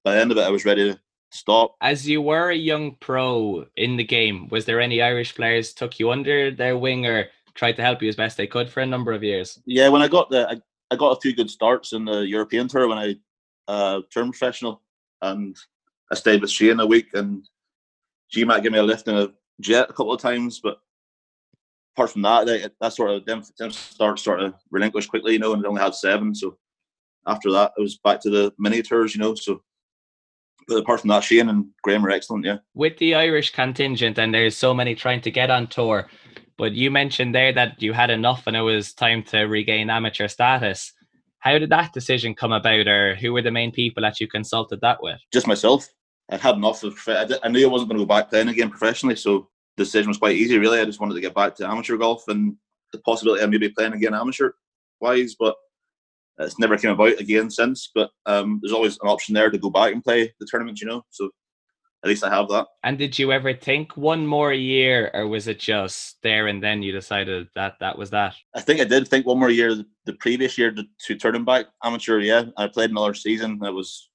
by 0.04 0.14
the 0.14 0.20
end 0.20 0.30
of 0.30 0.38
it, 0.38 0.44
I 0.44 0.50
was 0.50 0.64
ready 0.64 0.92
to 0.92 1.00
stop. 1.32 1.76
As 1.80 2.08
you 2.08 2.22
were 2.22 2.50
a 2.50 2.56
young 2.56 2.96
pro 3.00 3.66
in 3.76 3.96
the 3.96 4.04
game, 4.04 4.48
was 4.48 4.64
there 4.64 4.80
any 4.80 5.02
Irish 5.02 5.34
players 5.34 5.72
took 5.72 5.98
you 5.98 6.10
under 6.10 6.50
their 6.50 6.76
wing 6.78 7.06
or 7.06 7.26
tried 7.54 7.76
to 7.76 7.82
help 7.82 8.02
you 8.02 8.08
as 8.08 8.16
best 8.16 8.36
they 8.36 8.46
could 8.46 8.70
for 8.70 8.80
a 8.80 8.86
number 8.86 9.12
of 9.12 9.22
years? 9.22 9.60
Yeah, 9.66 9.88
when 9.88 10.02
I 10.02 10.08
got 10.08 10.30
the, 10.30 10.48
I, 10.48 10.60
I 10.90 10.96
got 10.96 11.16
a 11.16 11.20
few 11.20 11.34
good 11.34 11.50
starts 11.50 11.92
in 11.92 12.04
the 12.04 12.20
European 12.20 12.68
tour 12.68 12.88
when 12.88 12.98
I 12.98 13.16
uh, 13.68 14.00
turned 14.12 14.32
professional, 14.32 14.82
and 15.22 15.56
I 16.10 16.14
stayed 16.14 16.40
with 16.40 16.50
Shane 16.50 16.80
a 16.80 16.86
week, 16.86 17.08
and 17.14 17.48
G-Mac 18.30 18.62
gave 18.62 18.72
me 18.72 18.78
a 18.78 18.82
lift 18.82 19.08
in 19.08 19.16
a 19.16 19.28
jet 19.60 19.90
a 19.90 19.92
couple 19.92 20.12
of 20.12 20.20
times, 20.20 20.60
but 20.62 20.78
apart 21.94 22.10
from 22.10 22.22
that, 22.22 22.72
that 22.80 22.92
sort 22.92 23.10
of 23.10 23.24
them, 23.26 23.42
them 23.58 23.70
starts 23.70 24.22
sort 24.22 24.40
of 24.40 24.54
relinquished 24.70 25.10
quickly, 25.10 25.34
you 25.34 25.38
know, 25.38 25.52
and 25.52 25.62
they 25.62 25.68
only 25.68 25.82
had 25.82 25.94
seven. 25.94 26.34
So 26.34 26.56
after 27.26 27.50
that, 27.52 27.72
it 27.76 27.80
was 27.80 27.98
back 27.98 28.20
to 28.22 28.30
the 28.30 28.52
mini 28.58 28.82
tours, 28.82 29.14
you 29.14 29.20
know. 29.20 29.34
So 29.34 29.62
but 30.70 30.76
apart 30.76 31.00
from 31.00 31.08
that, 31.08 31.24
Shane 31.24 31.48
and 31.48 31.66
Graeme 31.82 32.06
are 32.06 32.10
excellent, 32.10 32.44
yeah. 32.44 32.58
With 32.74 32.96
the 32.98 33.14
Irish 33.14 33.50
contingent, 33.50 34.18
and 34.18 34.32
there's 34.32 34.56
so 34.56 34.72
many 34.72 34.94
trying 34.94 35.20
to 35.22 35.30
get 35.30 35.50
on 35.50 35.66
tour, 35.66 36.08
but 36.60 36.72
you 36.72 36.90
mentioned 36.90 37.34
there 37.34 37.54
that 37.54 37.80
you 37.80 37.94
had 37.94 38.10
enough 38.10 38.46
and 38.46 38.54
it 38.54 38.60
was 38.60 38.92
time 38.92 39.22
to 39.22 39.44
regain 39.44 39.88
amateur 39.88 40.28
status. 40.28 40.92
How 41.38 41.58
did 41.58 41.70
that 41.70 41.94
decision 41.94 42.34
come 42.34 42.52
about, 42.52 42.86
or 42.86 43.14
who 43.14 43.32
were 43.32 43.40
the 43.40 43.50
main 43.50 43.72
people 43.72 44.02
that 44.02 44.20
you 44.20 44.28
consulted 44.28 44.82
that 44.82 45.02
with? 45.02 45.18
Just 45.32 45.46
myself. 45.46 45.88
I 46.30 46.36
had 46.36 46.56
enough 46.56 46.84
of. 46.84 46.98
I, 47.08 47.26
I 47.42 47.48
knew 47.48 47.66
I 47.66 47.70
wasn't 47.70 47.88
going 47.88 47.98
to 47.98 48.04
go 48.04 48.14
back 48.14 48.28
playing 48.28 48.48
again 48.48 48.68
professionally, 48.68 49.16
so 49.16 49.48
the 49.78 49.84
decision 49.84 50.08
was 50.08 50.18
quite 50.18 50.36
easy. 50.36 50.58
Really, 50.58 50.78
I 50.78 50.84
just 50.84 51.00
wanted 51.00 51.14
to 51.14 51.22
get 51.22 51.34
back 51.34 51.54
to 51.56 51.66
amateur 51.66 51.96
golf 51.96 52.28
and 52.28 52.54
the 52.92 52.98
possibility 52.98 53.42
of 53.42 53.48
maybe 53.48 53.70
playing 53.70 53.94
again 53.94 54.12
amateur 54.12 54.52
wise, 55.00 55.34
but 55.40 55.56
it's 56.40 56.58
never 56.58 56.76
came 56.76 56.90
about 56.90 57.18
again 57.18 57.50
since. 57.50 57.90
But 57.94 58.10
um, 58.26 58.60
there's 58.60 58.74
always 58.74 58.98
an 59.00 59.08
option 59.08 59.32
there 59.34 59.48
to 59.48 59.56
go 59.56 59.70
back 59.70 59.94
and 59.94 60.04
play 60.04 60.30
the 60.38 60.46
tournament, 60.50 60.78
you 60.82 60.88
know. 60.88 61.04
So 61.08 61.30
at 62.02 62.08
least 62.08 62.24
I 62.24 62.30
have 62.30 62.48
that. 62.48 62.66
And 62.82 62.96
did 62.96 63.18
you 63.18 63.30
ever 63.30 63.52
think 63.52 63.96
one 63.96 64.26
more 64.26 64.52
year, 64.52 65.10
or 65.12 65.28
was 65.28 65.48
it 65.48 65.58
just 65.58 66.22
there 66.22 66.46
and 66.46 66.62
then 66.62 66.82
you 66.82 66.92
decided 66.92 67.48
that 67.54 67.74
that 67.80 67.98
was 67.98 68.10
that? 68.10 68.34
I 68.54 68.60
think 68.60 68.80
I 68.80 68.84
did 68.84 69.06
think 69.06 69.26
one 69.26 69.38
more 69.38 69.50
year. 69.50 69.76
The 70.06 70.14
previous 70.14 70.56
year 70.56 70.72
to, 70.72 70.84
to 71.06 71.16
turn 71.16 71.44
back 71.44 71.66
amateur, 71.84 72.20
yeah, 72.20 72.44
I 72.56 72.68
played 72.68 72.90
another 72.90 73.14
season. 73.14 73.58
That 73.58 73.74
was 73.74 74.08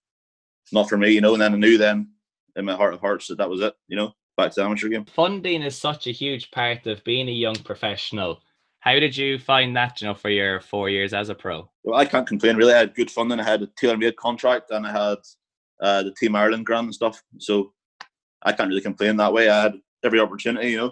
not 0.72 0.90
for 0.90 0.98
me, 0.98 1.12
you 1.12 1.22
know. 1.22 1.34
And 1.34 1.42
then 1.42 1.54
I 1.54 1.58
knew 1.58 1.78
then 1.78 2.10
in 2.56 2.66
my 2.66 2.76
heart 2.76 2.94
of 2.94 3.02
hearts 3.02 3.28
that 3.28 3.38
that 3.38 3.50
was 3.50 3.62
it, 3.62 3.76
you 3.88 3.96
know, 3.96 4.14
back 4.36 4.52
to 4.54 4.64
amateur 4.64 4.90
game. 4.90 5.06
Funding 5.06 5.62
is 5.62 5.78
such 5.78 6.08
a 6.08 6.12
huge 6.12 6.50
part 6.52 6.88
of 6.88 7.04
being 7.04 7.30
a 7.30 7.34
young 7.34 7.56
professional. 7.56 8.42
How 8.80 9.00
did 9.00 9.16
you 9.16 9.38
find 9.40 9.76
that, 9.76 10.02
you 10.02 10.08
know, 10.08 10.14
for 10.14 10.30
your 10.30 10.60
four 10.60 10.90
years 10.90 11.14
as 11.14 11.30
a 11.30 11.36
pro? 11.36 11.70
Well, 11.84 12.00
I 12.00 12.06
can't 12.06 12.28
complain. 12.28 12.56
Really, 12.56 12.74
I 12.74 12.80
had 12.80 12.96
good 12.96 13.12
funding. 13.12 13.40
I 13.40 13.44
had 13.44 13.62
a 13.62 13.68
TaylorMade 13.68 14.16
contract, 14.16 14.72
and 14.72 14.86
I 14.86 14.92
had 14.92 15.18
uh, 15.82 16.04
the 16.04 16.14
Team 16.14 16.36
Ireland 16.36 16.66
grant 16.66 16.86
and 16.86 16.94
stuff. 16.94 17.22
So 17.40 17.74
I 18.42 18.52
can't 18.52 18.70
really 18.70 18.82
complain 18.82 19.18
that 19.18 19.34
way. 19.34 19.50
I 19.50 19.64
had 19.64 19.76
every 20.04 20.20
opportunity, 20.20 20.72
you 20.72 20.78
know. 20.78 20.92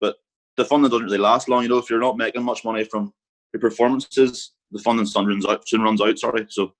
But 0.00 0.16
the 0.56 0.64
funding 0.64 0.90
doesn't 0.90 1.06
really 1.06 1.18
last 1.18 1.48
long, 1.48 1.62
you 1.62 1.68
know. 1.68 1.78
If 1.78 1.90
you're 1.90 2.00
not 2.00 2.16
making 2.16 2.42
much 2.42 2.64
money 2.64 2.84
from 2.84 3.12
your 3.52 3.60
performances, 3.60 4.52
the 4.70 4.78
funding 4.78 5.06
soon 5.06 5.26
runs 5.26 5.46
out. 5.46 5.68
Soon 5.68 5.82
runs 5.82 6.00
out. 6.00 6.18
Sorry. 6.18 6.46
So, 6.48 6.74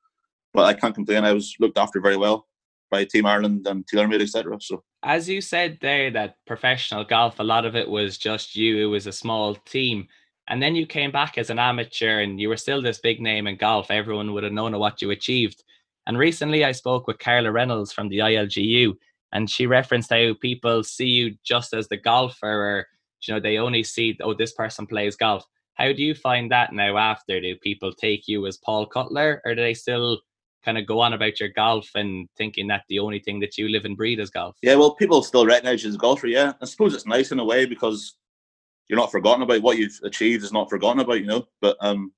but 0.53 0.65
I 0.65 0.75
can't 0.75 0.95
complain. 0.95 1.25
I 1.25 1.33
was 1.33 1.55
looked 1.61 1.79
after 1.79 2.01
very 2.01 2.17
well 2.17 2.47
by 2.91 3.05
Team 3.05 3.27
Ireland 3.27 3.67
and 3.67 3.85
TaylorMade, 3.87 4.23
etc. 4.23 4.59
So, 4.61 4.85
as 5.03 5.29
you 5.29 5.41
said 5.41 5.79
there, 5.81 6.11
that 6.11 6.37
professional 6.47 7.05
golf, 7.05 7.41
a 7.41 7.45
lot 7.45 7.65
of 7.65 7.75
it 7.75 7.89
was 7.89 8.19
just 8.19 8.55
you. 8.55 8.79
It 8.79 8.91
was 8.91 9.07
a 9.07 9.13
small 9.13 9.55
team. 9.55 10.09
And 10.49 10.63
then 10.63 10.75
you 10.75 10.87
came 10.87 11.11
back 11.11 11.39
as 11.39 11.51
an 11.51 11.59
amateur 11.59 12.21
and 12.21 12.41
you 12.41 12.49
were 12.49 12.57
still 12.57 12.83
this 12.83 12.99
big 12.99 13.21
name 13.21 13.47
in 13.47 13.57
golf. 13.57 13.91
Everyone 13.91 14.33
would 14.33 14.45
have 14.45 14.53
known 14.53 14.79
what 14.79 15.01
you 15.01 15.11
achieved. 15.11 15.63
And 16.07 16.19
recently 16.19 16.65
I 16.65 16.73
spoke 16.73 17.07
with 17.07 17.19
Carla 17.19 17.53
Reynolds 17.53 17.93
from 17.93 18.09
the 18.09 18.19
ILGU 18.19 18.95
and 19.33 19.49
she 19.49 19.67
referenced 19.67 20.11
how 20.11 20.35
people 20.41 20.85
see 20.85 21.07
you 21.07 21.37
just 21.45 21.73
as 21.75 21.89
the 21.89 21.97
golfer 21.97 22.47
or 22.47 22.87
you 23.27 23.35
know 23.35 23.41
they 23.41 23.59
only 23.59 23.83
see 23.83 24.17
oh 24.23 24.35
this 24.35 24.53
person 24.53 24.87
plays 24.87 25.17
golf. 25.17 25.45
How 25.75 25.93
do 25.93 26.03
you 26.03 26.15
find 26.15 26.51
that 26.51 26.73
now 26.73 26.97
after? 26.99 27.41
Do 27.41 27.57
people 27.57 27.93
take 27.93 28.29
you 28.29 28.47
as 28.47 28.59
Paul 28.59 28.87
Cutler 28.87 29.41
or 29.45 29.55
do 29.55 29.63
they 29.63 29.75
still 29.75 30.21
kind 30.65 30.79
of 30.79 30.87
go 30.87 31.01
on 31.01 31.13
about 31.13 31.41
your 31.41 31.49
golf 31.49 31.89
and 31.95 32.29
thinking 32.37 32.69
that 32.69 32.83
the 32.89 32.99
only 32.99 33.19
thing 33.19 33.41
that 33.41 33.59
you 33.59 33.69
live 33.69 33.85
and 33.85 33.97
breathe 33.97 34.21
is 34.21 34.31
golf? 34.31 34.57
Yeah, 34.63 34.75
well, 34.75 34.95
people 34.95 35.23
still 35.23 35.47
recognize 35.47 35.83
you 35.83 35.89
as 35.89 35.95
a 35.95 35.99
golfer. 35.99 36.27
Yeah, 36.27 36.53
I 36.61 36.67
suppose 36.67 36.95
it's 36.95 37.07
nice 37.07 37.33
in 37.33 37.39
a 37.39 37.45
way 37.45 37.65
because 37.65 38.17
you're 38.89 38.99
not 38.99 39.11
forgotten 39.11 39.43
about 39.43 39.63
what 39.63 39.79
you've 39.79 39.99
achieved 40.05 40.45
is 40.45 40.53
not 40.53 40.71
forgotten 40.71 41.01
about, 41.01 41.21
you 41.21 41.27
know. 41.27 41.47
But 41.61 41.77
um, 41.81 42.13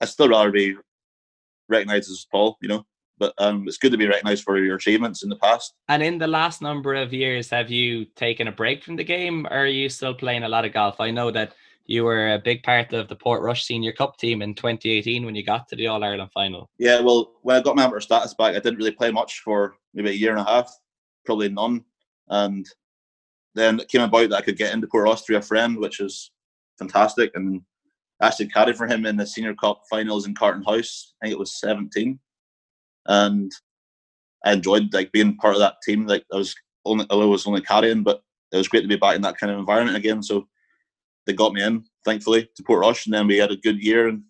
I 0.00 0.06
still 0.06 0.28
rather 0.28 0.50
be 0.50 0.76
recognized 1.68 2.10
as 2.10 2.26
Paul, 2.30 2.56
you 2.62 2.68
know. 2.68 2.86
But 3.18 3.34
um, 3.38 3.68
it's 3.68 3.78
good 3.78 3.92
to 3.92 3.98
be 3.98 4.08
recognized 4.08 4.42
for 4.42 4.58
your 4.58 4.76
achievements 4.76 5.22
in 5.22 5.28
the 5.28 5.36
past. 5.36 5.74
And 5.88 6.02
in 6.02 6.18
the 6.18 6.26
last 6.26 6.60
number 6.60 6.94
of 6.94 7.12
years, 7.12 7.50
have 7.50 7.70
you 7.70 8.04
taken 8.16 8.48
a 8.48 8.52
break 8.52 8.82
from 8.82 8.96
the 8.96 9.04
game, 9.04 9.46
or 9.46 9.58
are 9.58 9.66
you 9.66 9.88
still 9.88 10.14
playing 10.14 10.42
a 10.42 10.48
lot 10.48 10.64
of 10.64 10.72
golf? 10.72 11.00
I 11.00 11.10
know 11.10 11.30
that 11.30 11.54
you 11.86 12.04
were 12.04 12.34
a 12.34 12.38
big 12.38 12.62
part 12.62 12.92
of 12.92 13.08
the 13.08 13.16
Portrush 13.16 13.64
Senior 13.64 13.92
Cup 13.92 14.16
team 14.16 14.42
in 14.42 14.54
2018 14.54 15.24
when 15.24 15.34
you 15.34 15.44
got 15.44 15.68
to 15.68 15.76
the 15.76 15.86
All 15.86 16.02
Ireland 16.02 16.30
final. 16.32 16.70
Yeah, 16.78 17.00
well, 17.00 17.34
when 17.42 17.56
I 17.56 17.60
got 17.60 17.76
my 17.76 17.84
amateur 17.84 18.00
status 18.00 18.34
back, 18.34 18.54
I 18.54 18.60
didn't 18.60 18.78
really 18.78 18.92
play 18.92 19.10
much 19.10 19.40
for 19.40 19.76
maybe 19.94 20.10
a 20.10 20.14
year 20.14 20.30
and 20.30 20.40
a 20.40 20.44
half, 20.44 20.72
probably 21.24 21.48
none. 21.48 21.84
And 22.28 22.66
then 23.54 23.80
it 23.80 23.88
came 23.88 24.02
about 24.02 24.30
that 24.30 24.36
I 24.36 24.42
could 24.42 24.56
get 24.56 24.72
into 24.72 24.86
Portrush 24.86 25.24
through 25.24 25.36
a 25.36 25.42
friend, 25.42 25.76
which 25.76 26.00
is 26.00 26.30
fantastic. 26.78 27.32
And 27.34 27.62
I 28.20 28.28
actually 28.28 28.48
caddied 28.48 28.76
for 28.76 28.86
him 28.86 29.04
in 29.04 29.16
the 29.16 29.26
Senior 29.26 29.54
Cup 29.54 29.82
finals 29.90 30.26
in 30.26 30.34
Carton 30.34 30.62
House. 30.62 31.14
I 31.20 31.26
think 31.26 31.32
it 31.34 31.38
was 31.38 31.58
17, 31.58 32.18
and 33.06 33.50
I 34.44 34.52
enjoyed 34.52 34.92
like 34.92 35.12
being 35.12 35.36
part 35.36 35.54
of 35.54 35.60
that 35.60 35.76
team. 35.84 36.06
Like 36.06 36.24
I 36.32 36.36
was 36.36 36.54
only, 36.84 37.06
I 37.10 37.14
was 37.14 37.46
only 37.46 37.60
carrying, 37.60 38.02
but 38.02 38.22
it 38.52 38.56
was 38.56 38.68
great 38.68 38.82
to 38.82 38.88
be 38.88 38.96
back 38.96 39.16
in 39.16 39.22
that 39.22 39.38
kind 39.38 39.52
of 39.52 39.58
environment 39.58 39.96
again. 39.96 40.22
So 40.22 40.48
they 41.26 41.32
got 41.32 41.52
me 41.52 41.62
in, 41.62 41.84
thankfully, 42.04 42.48
to 42.56 42.62
Portrush, 42.62 43.06
and 43.06 43.14
then 43.14 43.26
we 43.26 43.38
had 43.38 43.52
a 43.52 43.56
good 43.56 43.82
year. 43.82 44.08
And 44.08 44.22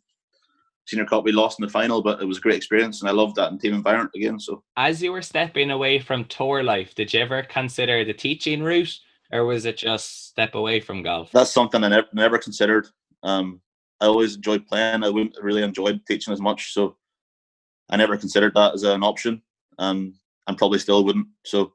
Senior 0.87 1.06
Cup, 1.06 1.24
we 1.24 1.32
lost 1.32 1.58
in 1.58 1.66
the 1.66 1.72
final, 1.72 2.02
but 2.02 2.20
it 2.20 2.26
was 2.26 2.38
a 2.38 2.40
great 2.40 2.56
experience, 2.56 3.00
and 3.00 3.08
I 3.08 3.12
loved 3.12 3.37
that 3.37 3.52
in 3.52 3.58
team 3.58 3.74
environment 3.74 4.11
again. 4.14 4.38
So, 4.38 4.62
as 4.76 5.02
you 5.02 5.12
were 5.12 5.22
stepping 5.22 5.70
away 5.70 5.98
from 5.98 6.24
tour 6.26 6.62
life, 6.62 6.94
did 6.94 7.12
you 7.14 7.20
ever 7.20 7.42
consider 7.42 8.04
the 8.04 8.14
teaching 8.14 8.62
route? 8.62 8.98
or 9.32 9.46
was 9.46 9.64
it 9.64 9.78
just 9.78 10.28
step 10.28 10.54
away 10.54 10.78
from 10.78 11.02
golf? 11.02 11.32
That's 11.32 11.52
something 11.52 11.82
I 11.82 11.88
never, 11.88 12.06
never 12.12 12.38
considered. 12.38 12.87
Um, 13.22 13.61
I 14.00 14.06
always 14.06 14.37
enjoyed 14.37 14.66
playing. 14.66 15.02
I 15.02 15.08
wouldn't 15.08 15.37
really 15.40 15.62
enjoyed 15.62 16.02
teaching 16.06 16.32
as 16.32 16.40
much, 16.40 16.72
so 16.72 16.96
I 17.92 17.96
never 17.96 18.16
considered 18.16 18.55
that 18.55 18.74
as 18.74 18.83
an 18.83 19.05
option. 19.05 19.42
Um, 19.78 20.14
and 20.48 20.59
probably 20.59 20.81
still 20.81 21.05
wouldn't. 21.05 21.28
So 21.44 21.72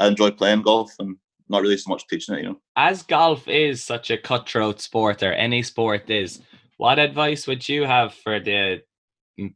I 0.00 0.06
enjoy 0.06 0.30
playing 0.30 0.62
golf 0.62 0.90
and 0.98 1.16
not 1.50 1.60
really 1.60 1.76
so 1.76 1.90
much 1.90 2.06
teaching 2.08 2.34
it. 2.34 2.38
You 2.38 2.48
know, 2.48 2.60
as 2.76 3.02
golf 3.02 3.46
is 3.46 3.84
such 3.84 4.10
a 4.10 4.16
cutthroat 4.16 4.80
sport, 4.80 5.22
or 5.22 5.34
any 5.34 5.62
sport 5.62 6.08
is, 6.08 6.40
what 6.78 6.98
advice 6.98 7.46
would 7.46 7.68
you 7.68 7.84
have 7.84 8.14
for 8.14 8.40
the 8.40 8.80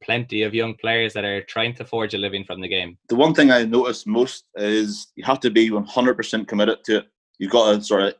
plenty 0.02 0.42
of 0.42 0.54
young 0.54 0.74
players 0.74 1.14
that 1.14 1.24
are 1.24 1.42
trying 1.42 1.74
to 1.74 1.86
forge 1.86 2.12
a 2.12 2.18
living 2.18 2.44
from 2.44 2.60
the 2.60 2.68
game? 2.68 2.98
The 3.08 3.16
one 3.16 3.32
thing 3.32 3.50
I 3.50 3.64
notice 3.64 4.06
most 4.06 4.44
is 4.56 5.06
you 5.16 5.24
have 5.24 5.40
to 5.40 5.50
be 5.50 5.70
100% 5.70 6.46
committed 6.46 6.84
to 6.84 6.98
it 6.98 7.06
you've 7.40 7.50
got 7.50 7.74
to 7.74 7.82
sort 7.82 8.02
of 8.02 8.14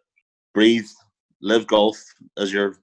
breathe, 0.53 0.89
live 1.41 1.69
golf 1.69 2.03
as 2.37 2.53
your 2.53 2.75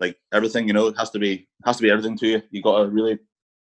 like 0.00 0.16
everything. 0.32 0.66
You 0.66 0.72
know, 0.72 0.88
it 0.88 0.96
has 0.98 1.10
to 1.10 1.20
be 1.20 1.46
has 1.64 1.76
to 1.76 1.82
be 1.84 1.90
everything 1.90 2.18
to 2.18 2.26
you. 2.26 2.42
You 2.50 2.62
got 2.62 2.82
to 2.82 2.88
really 2.88 3.20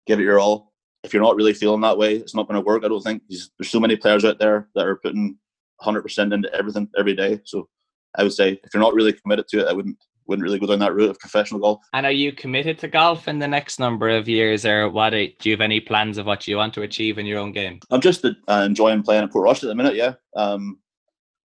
give 0.06 0.20
it 0.20 0.24
your 0.24 0.40
all. 0.40 0.72
If 1.04 1.14
you're 1.14 1.24
not 1.24 1.36
really 1.36 1.54
feeling 1.54 1.82
that 1.82 1.98
way, 1.98 2.16
it's 2.16 2.36
not 2.36 2.48
going 2.48 2.62
to 2.62 2.66
work. 2.66 2.84
I 2.86 2.88
don't 2.88 3.02
think 3.02 3.24
there's, 3.30 3.52
so 3.64 3.80
many 3.80 3.96
players 3.96 4.24
out 4.24 4.40
there 4.40 4.70
that 4.76 4.86
are 4.86 4.96
putting 4.98 5.38
100% 5.82 6.34
into 6.34 6.54
everything 6.54 6.88
every 6.98 7.16
day. 7.16 7.42
So 7.44 7.68
I 8.16 8.24
would 8.24 8.34
say 8.34 8.60
if 8.64 8.74
you're 8.74 8.84
not 8.84 8.94
really 8.94 9.14
committed 9.14 9.48
to 9.50 9.60
it, 9.60 9.68
I 9.68 9.74
wouldn't 9.74 9.98
wouldn't 10.26 10.44
really 10.44 10.60
go 10.60 10.68
down 10.68 10.80
that 10.80 10.96
route 10.96 11.10
of 11.10 11.20
professional 11.20 11.60
golf. 11.60 11.82
And 11.92 12.06
are 12.06 12.12
you 12.12 12.32
committed 12.32 12.80
to 12.80 12.88
golf 12.88 13.28
in 13.28 13.40
the 13.40 13.48
next 13.48 13.78
number 13.78 14.10
of 14.10 14.30
years, 14.30 14.66
or 14.66 14.90
what? 14.90 15.10
Do 15.10 15.34
you 15.44 15.52
have 15.52 15.62
any 15.62 15.82
plans 15.82 16.18
of 16.18 16.26
what 16.26 16.48
you 16.48 16.56
want 16.56 16.74
to 16.76 16.82
achieve 16.84 17.18
in 17.18 17.26
your 17.26 17.40
own 17.40 17.52
game? 17.52 17.82
I'm 17.92 18.00
just 18.00 18.24
uh, 18.26 18.64
enjoying 18.66 19.04
playing 19.04 19.26
at 19.26 19.32
Portrush 19.32 19.64
at 19.64 19.68
the 19.68 19.76
minute. 19.76 19.96
Yeah, 19.96 20.14
um, 20.36 20.80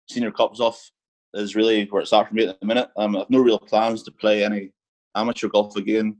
senior 0.08 0.32
cups 0.32 0.58
off 0.58 0.90
is 1.34 1.54
really 1.54 1.84
where 1.86 2.02
it's 2.02 2.12
at 2.12 2.28
for 2.28 2.34
me 2.34 2.46
at 2.46 2.58
the 2.58 2.66
minute. 2.66 2.88
Um, 2.96 3.14
I 3.16 3.20
have 3.20 3.30
no 3.30 3.38
real 3.38 3.58
plans 3.58 4.02
to 4.04 4.10
play 4.10 4.44
any 4.44 4.70
amateur 5.14 5.48
golf 5.48 5.76
again 5.76 6.16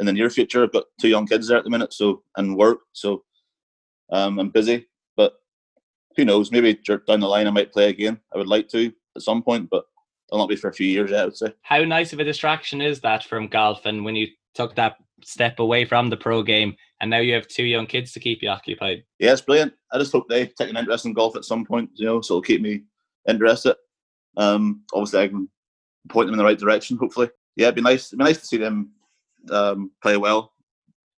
in 0.00 0.06
the 0.06 0.12
near 0.12 0.30
future. 0.30 0.64
I've 0.64 0.72
got 0.72 0.84
two 1.00 1.08
young 1.08 1.26
kids 1.26 1.48
there 1.48 1.58
at 1.58 1.64
the 1.64 1.70
minute, 1.70 1.92
so 1.92 2.22
and 2.36 2.56
work, 2.56 2.80
so 2.92 3.24
um, 4.10 4.38
I'm 4.38 4.50
busy. 4.50 4.86
But 5.16 5.34
who 6.16 6.24
knows? 6.24 6.50
Maybe 6.50 6.74
down 6.74 7.20
the 7.20 7.26
line 7.26 7.46
I 7.46 7.50
might 7.50 7.72
play 7.72 7.88
again. 7.88 8.20
I 8.34 8.38
would 8.38 8.48
like 8.48 8.68
to 8.70 8.92
at 9.16 9.22
some 9.22 9.42
point, 9.42 9.68
but 9.70 9.84
it'll 10.28 10.38
not 10.38 10.48
be 10.48 10.56
for 10.56 10.68
a 10.68 10.74
few 10.74 10.86
years 10.86 11.10
yet. 11.10 11.20
I 11.20 11.24
would 11.24 11.36
say. 11.36 11.54
How 11.62 11.84
nice 11.84 12.12
of 12.12 12.20
a 12.20 12.24
distraction 12.24 12.80
is 12.80 13.00
that 13.00 13.24
from 13.24 13.48
golf? 13.48 13.86
And 13.86 14.04
when 14.04 14.16
you 14.16 14.28
took 14.54 14.74
that 14.76 14.96
step 15.22 15.58
away 15.58 15.84
from 15.84 16.10
the 16.10 16.16
pro 16.16 16.42
game, 16.42 16.76
and 17.00 17.10
now 17.10 17.18
you 17.18 17.34
have 17.34 17.48
two 17.48 17.64
young 17.64 17.86
kids 17.86 18.12
to 18.12 18.20
keep 18.20 18.42
you 18.42 18.48
occupied. 18.48 19.04
Yeah, 19.18 19.32
it's 19.32 19.40
brilliant. 19.40 19.74
I 19.92 19.98
just 19.98 20.12
hope 20.12 20.28
they 20.28 20.46
take 20.46 20.70
an 20.70 20.76
interest 20.76 21.06
in 21.06 21.12
golf 21.12 21.36
at 21.36 21.44
some 21.44 21.64
point, 21.64 21.90
you 21.94 22.06
know, 22.06 22.20
so 22.20 22.34
it'll 22.34 22.42
keep 22.42 22.60
me 22.60 22.82
interested. 23.28 23.76
Um, 24.36 24.82
obviously, 24.92 25.22
I 25.22 25.28
can 25.28 25.48
point 26.08 26.26
them 26.26 26.34
in 26.34 26.38
the 26.38 26.44
right 26.44 26.58
direction. 26.58 26.96
Hopefully, 26.96 27.30
yeah, 27.56 27.66
it'd 27.66 27.76
be 27.76 27.82
nice. 27.82 28.08
It'd 28.08 28.18
be 28.18 28.24
nice 28.24 28.38
to 28.38 28.46
see 28.46 28.56
them 28.56 28.92
um, 29.50 29.90
play 30.02 30.16
well. 30.16 30.52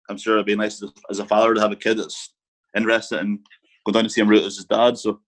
I'm 0.08 0.18
sure 0.18 0.34
it'd 0.34 0.46
be 0.46 0.56
nice 0.56 0.82
as 1.10 1.18
a 1.18 1.26
father 1.26 1.54
to 1.54 1.60
have 1.60 1.72
a 1.72 1.76
kid 1.76 1.98
that's 1.98 2.32
interested 2.76 3.18
and 3.18 3.40
go 3.84 3.92
down 3.92 4.04
the 4.04 4.10
same 4.10 4.28
route 4.28 4.44
as 4.44 4.56
his 4.56 4.64
dad. 4.66 4.98
So 4.98 5.20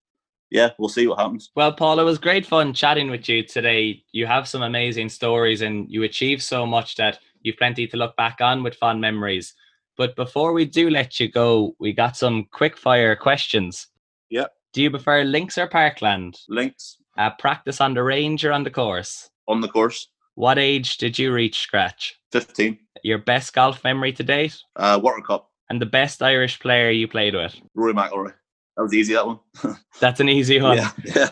yeah, 0.51 0.71
we'll 0.79 0.89
see 0.89 1.07
what 1.07 1.19
happens. 1.19 1.51
Well, 1.55 1.73
Paul, 1.73 2.01
it 2.01 2.05
was 2.05 2.19
great 2.19 2.47
fun 2.47 2.73
chatting 2.73 3.11
with 3.11 3.29
you 3.29 3.43
today. 3.43 4.03
You 4.13 4.27
have 4.27 4.49
some 4.49 4.63
amazing 4.63 5.09
stories 5.09 5.63
and 5.63 5.91
you 5.91 6.05
achieved 6.05 6.43
so 6.43 6.65
much 6.65 6.97
that 6.97 7.19
you've 7.43 7.57
plenty 7.57 7.87
to 7.87 7.97
look 7.97 8.17
back 8.17 8.41
on 8.41 8.63
with 8.63 8.77
fond 8.77 9.01
memories. 9.01 9.55
But 9.97 10.17
before 10.17 10.53
we 10.53 10.65
do 10.65 10.91
let 10.91 11.19
you 11.19 11.29
go, 11.29 11.75
we 11.81 11.93
got 11.93 12.17
some 12.17 12.47
quick 12.53 12.77
fire 12.77 13.17
questions. 13.17 13.89
Yeah. 14.31 14.47
Do 14.73 14.83
you 14.83 14.91
prefer 14.91 15.25
links 15.25 15.59
or 15.59 15.67
parkland? 15.67 16.39
Links. 16.49 16.99
Uh, 17.17 17.31
practice 17.39 17.81
on 17.81 17.95
the 17.95 18.03
range 18.03 18.45
or 18.45 18.53
on 18.53 18.63
the 18.63 18.71
course? 18.71 19.29
On 19.49 19.61
the 19.61 19.69
course. 19.69 20.09
What 20.39 20.57
age 20.57 20.99
did 20.99 21.19
you 21.19 21.33
reach 21.33 21.59
scratch? 21.59 22.15
15. 22.31 22.79
Your 23.03 23.19
best 23.19 23.53
golf 23.53 23.83
memory 23.83 24.13
to 24.13 24.23
date? 24.23 24.57
Uh, 24.77 25.01
Walker 25.03 25.21
Cup. 25.21 25.51
And 25.69 25.83
the 25.83 25.87
best 25.87 26.23
Irish 26.23 26.61
player 26.61 26.91
you 26.91 27.09
played 27.09 27.35
with? 27.35 27.57
Rory 27.75 27.93
McIlroy. 27.93 28.33
That 28.77 28.83
was 28.85 28.95
easy, 28.95 29.15
that 29.15 29.27
one. 29.27 29.41
That's 30.01 30.21
an 30.21 30.29
easy 30.29 30.61
one. 30.61 30.77
Yeah. 30.77 30.93
yeah. 31.05 31.31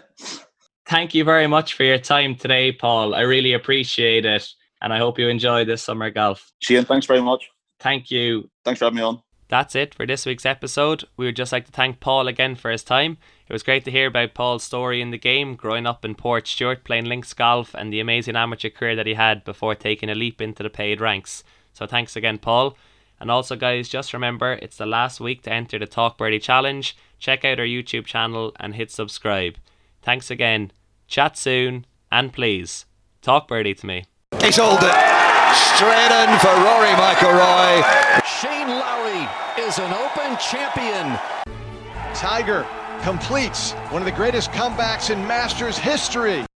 Thank 0.89 1.15
you 1.15 1.23
very 1.23 1.47
much 1.47 1.75
for 1.75 1.85
your 1.85 1.99
time 1.99 2.35
today, 2.35 2.73
Paul. 2.73 3.15
I 3.15 3.21
really 3.21 3.53
appreciate 3.53 4.25
it 4.25 4.45
and 4.83 4.93
I 4.93 4.99
hope 4.99 5.21
you 5.21 5.29
enjoy 5.29 5.65
this 5.65 5.85
summer 5.85 6.11
golf. 6.11 6.51
Shane, 6.59 6.85
thanks 6.85 7.07
very 7.07 7.23
much. 7.23 7.49
Thank 7.79 8.11
you. 8.11 8.51
Thanks 8.65 8.81
for 8.81 8.87
having 8.87 8.97
me 8.97 9.03
on. 9.03 9.23
That's 9.49 9.77
it 9.77 9.95
for 9.95 10.07
this 10.07 10.27
week's 10.27 10.47
episode. 10.47 11.05
We 11.17 11.27
would 11.27 11.37
just 11.37 11.53
like 11.53 11.67
to 11.67 11.73
thank 11.73 12.01
Paul 12.01 12.27
again 12.27 12.57
for 12.57 12.71
his 12.71 12.83
time. 12.83 13.17
It 13.49 13.53
was 13.53 13.63
great 13.63 13.85
to 13.85 13.93
hear 13.93 14.09
about 14.09 14.35
Paul's 14.35 14.65
story 14.65 15.01
in 15.01 15.13
the 15.13 15.19
game, 15.19 15.55
growing 15.55 15.87
up 15.87 16.05
in 16.05 16.17
Portstewart, 16.17 16.83
playing 16.83 17.05
links 17.05 17.33
golf, 17.33 17.73
and 17.75 17.93
the 17.93 18.01
amazing 18.01 18.35
amateur 18.35 18.71
career 18.71 18.97
that 18.97 19.07
he 19.07 19.15
had 19.15 19.45
before 19.45 19.77
taking 19.77 20.11
a 20.11 20.17
leap 20.17 20.41
into 20.41 20.65
the 20.65 20.71
paid 20.71 21.01
ranks. 21.01 21.45
So 21.73 21.87
thanks 21.87 22.17
again, 22.17 22.39
Paul. 22.39 22.77
And 23.21 23.31
also, 23.31 23.55
guys, 23.55 23.89
just 23.89 24.13
remember 24.13 24.59
it's 24.61 24.77
the 24.77 24.87
last 24.87 25.21
week 25.21 25.43
to 25.43 25.53
enter 25.53 25.79
the 25.79 25.87
Talk 25.87 26.19
Birdie 26.19 26.41
Challenge. 26.41 26.97
Check 27.19 27.45
out 27.45 27.61
our 27.61 27.65
YouTube 27.65 28.05
channel 28.05 28.53
and 28.59 28.75
hit 28.75 28.91
subscribe. 28.91 29.57
Thanks 30.03 30.31
again. 30.31 30.73
Chat 31.07 31.39
soon, 31.39 31.87
and 32.11 32.33
please 32.33 32.85
talk 33.23 33.47
birdie 33.47 33.75
to 33.75 33.87
me. 33.87 34.05
He's 34.41 34.59
it 34.59 34.81
straight 35.55 36.13
in 36.13 36.39
for 36.41 36.49
Rory 36.49 36.95
McIlroy. 36.99 38.26
Shane 38.67 38.79
Lowry 38.81 39.29
is 39.65 39.79
an 39.79 39.93
Open 39.93 40.37
champion. 40.39 41.19
Tiger 42.15 42.67
completes 43.03 43.73
one 43.91 44.03
of 44.03 44.07
the 44.07 44.13
greatest 44.13 44.51
comebacks 44.51 45.11
in 45.11 45.25
Masters 45.27 45.79
history. 45.79 46.47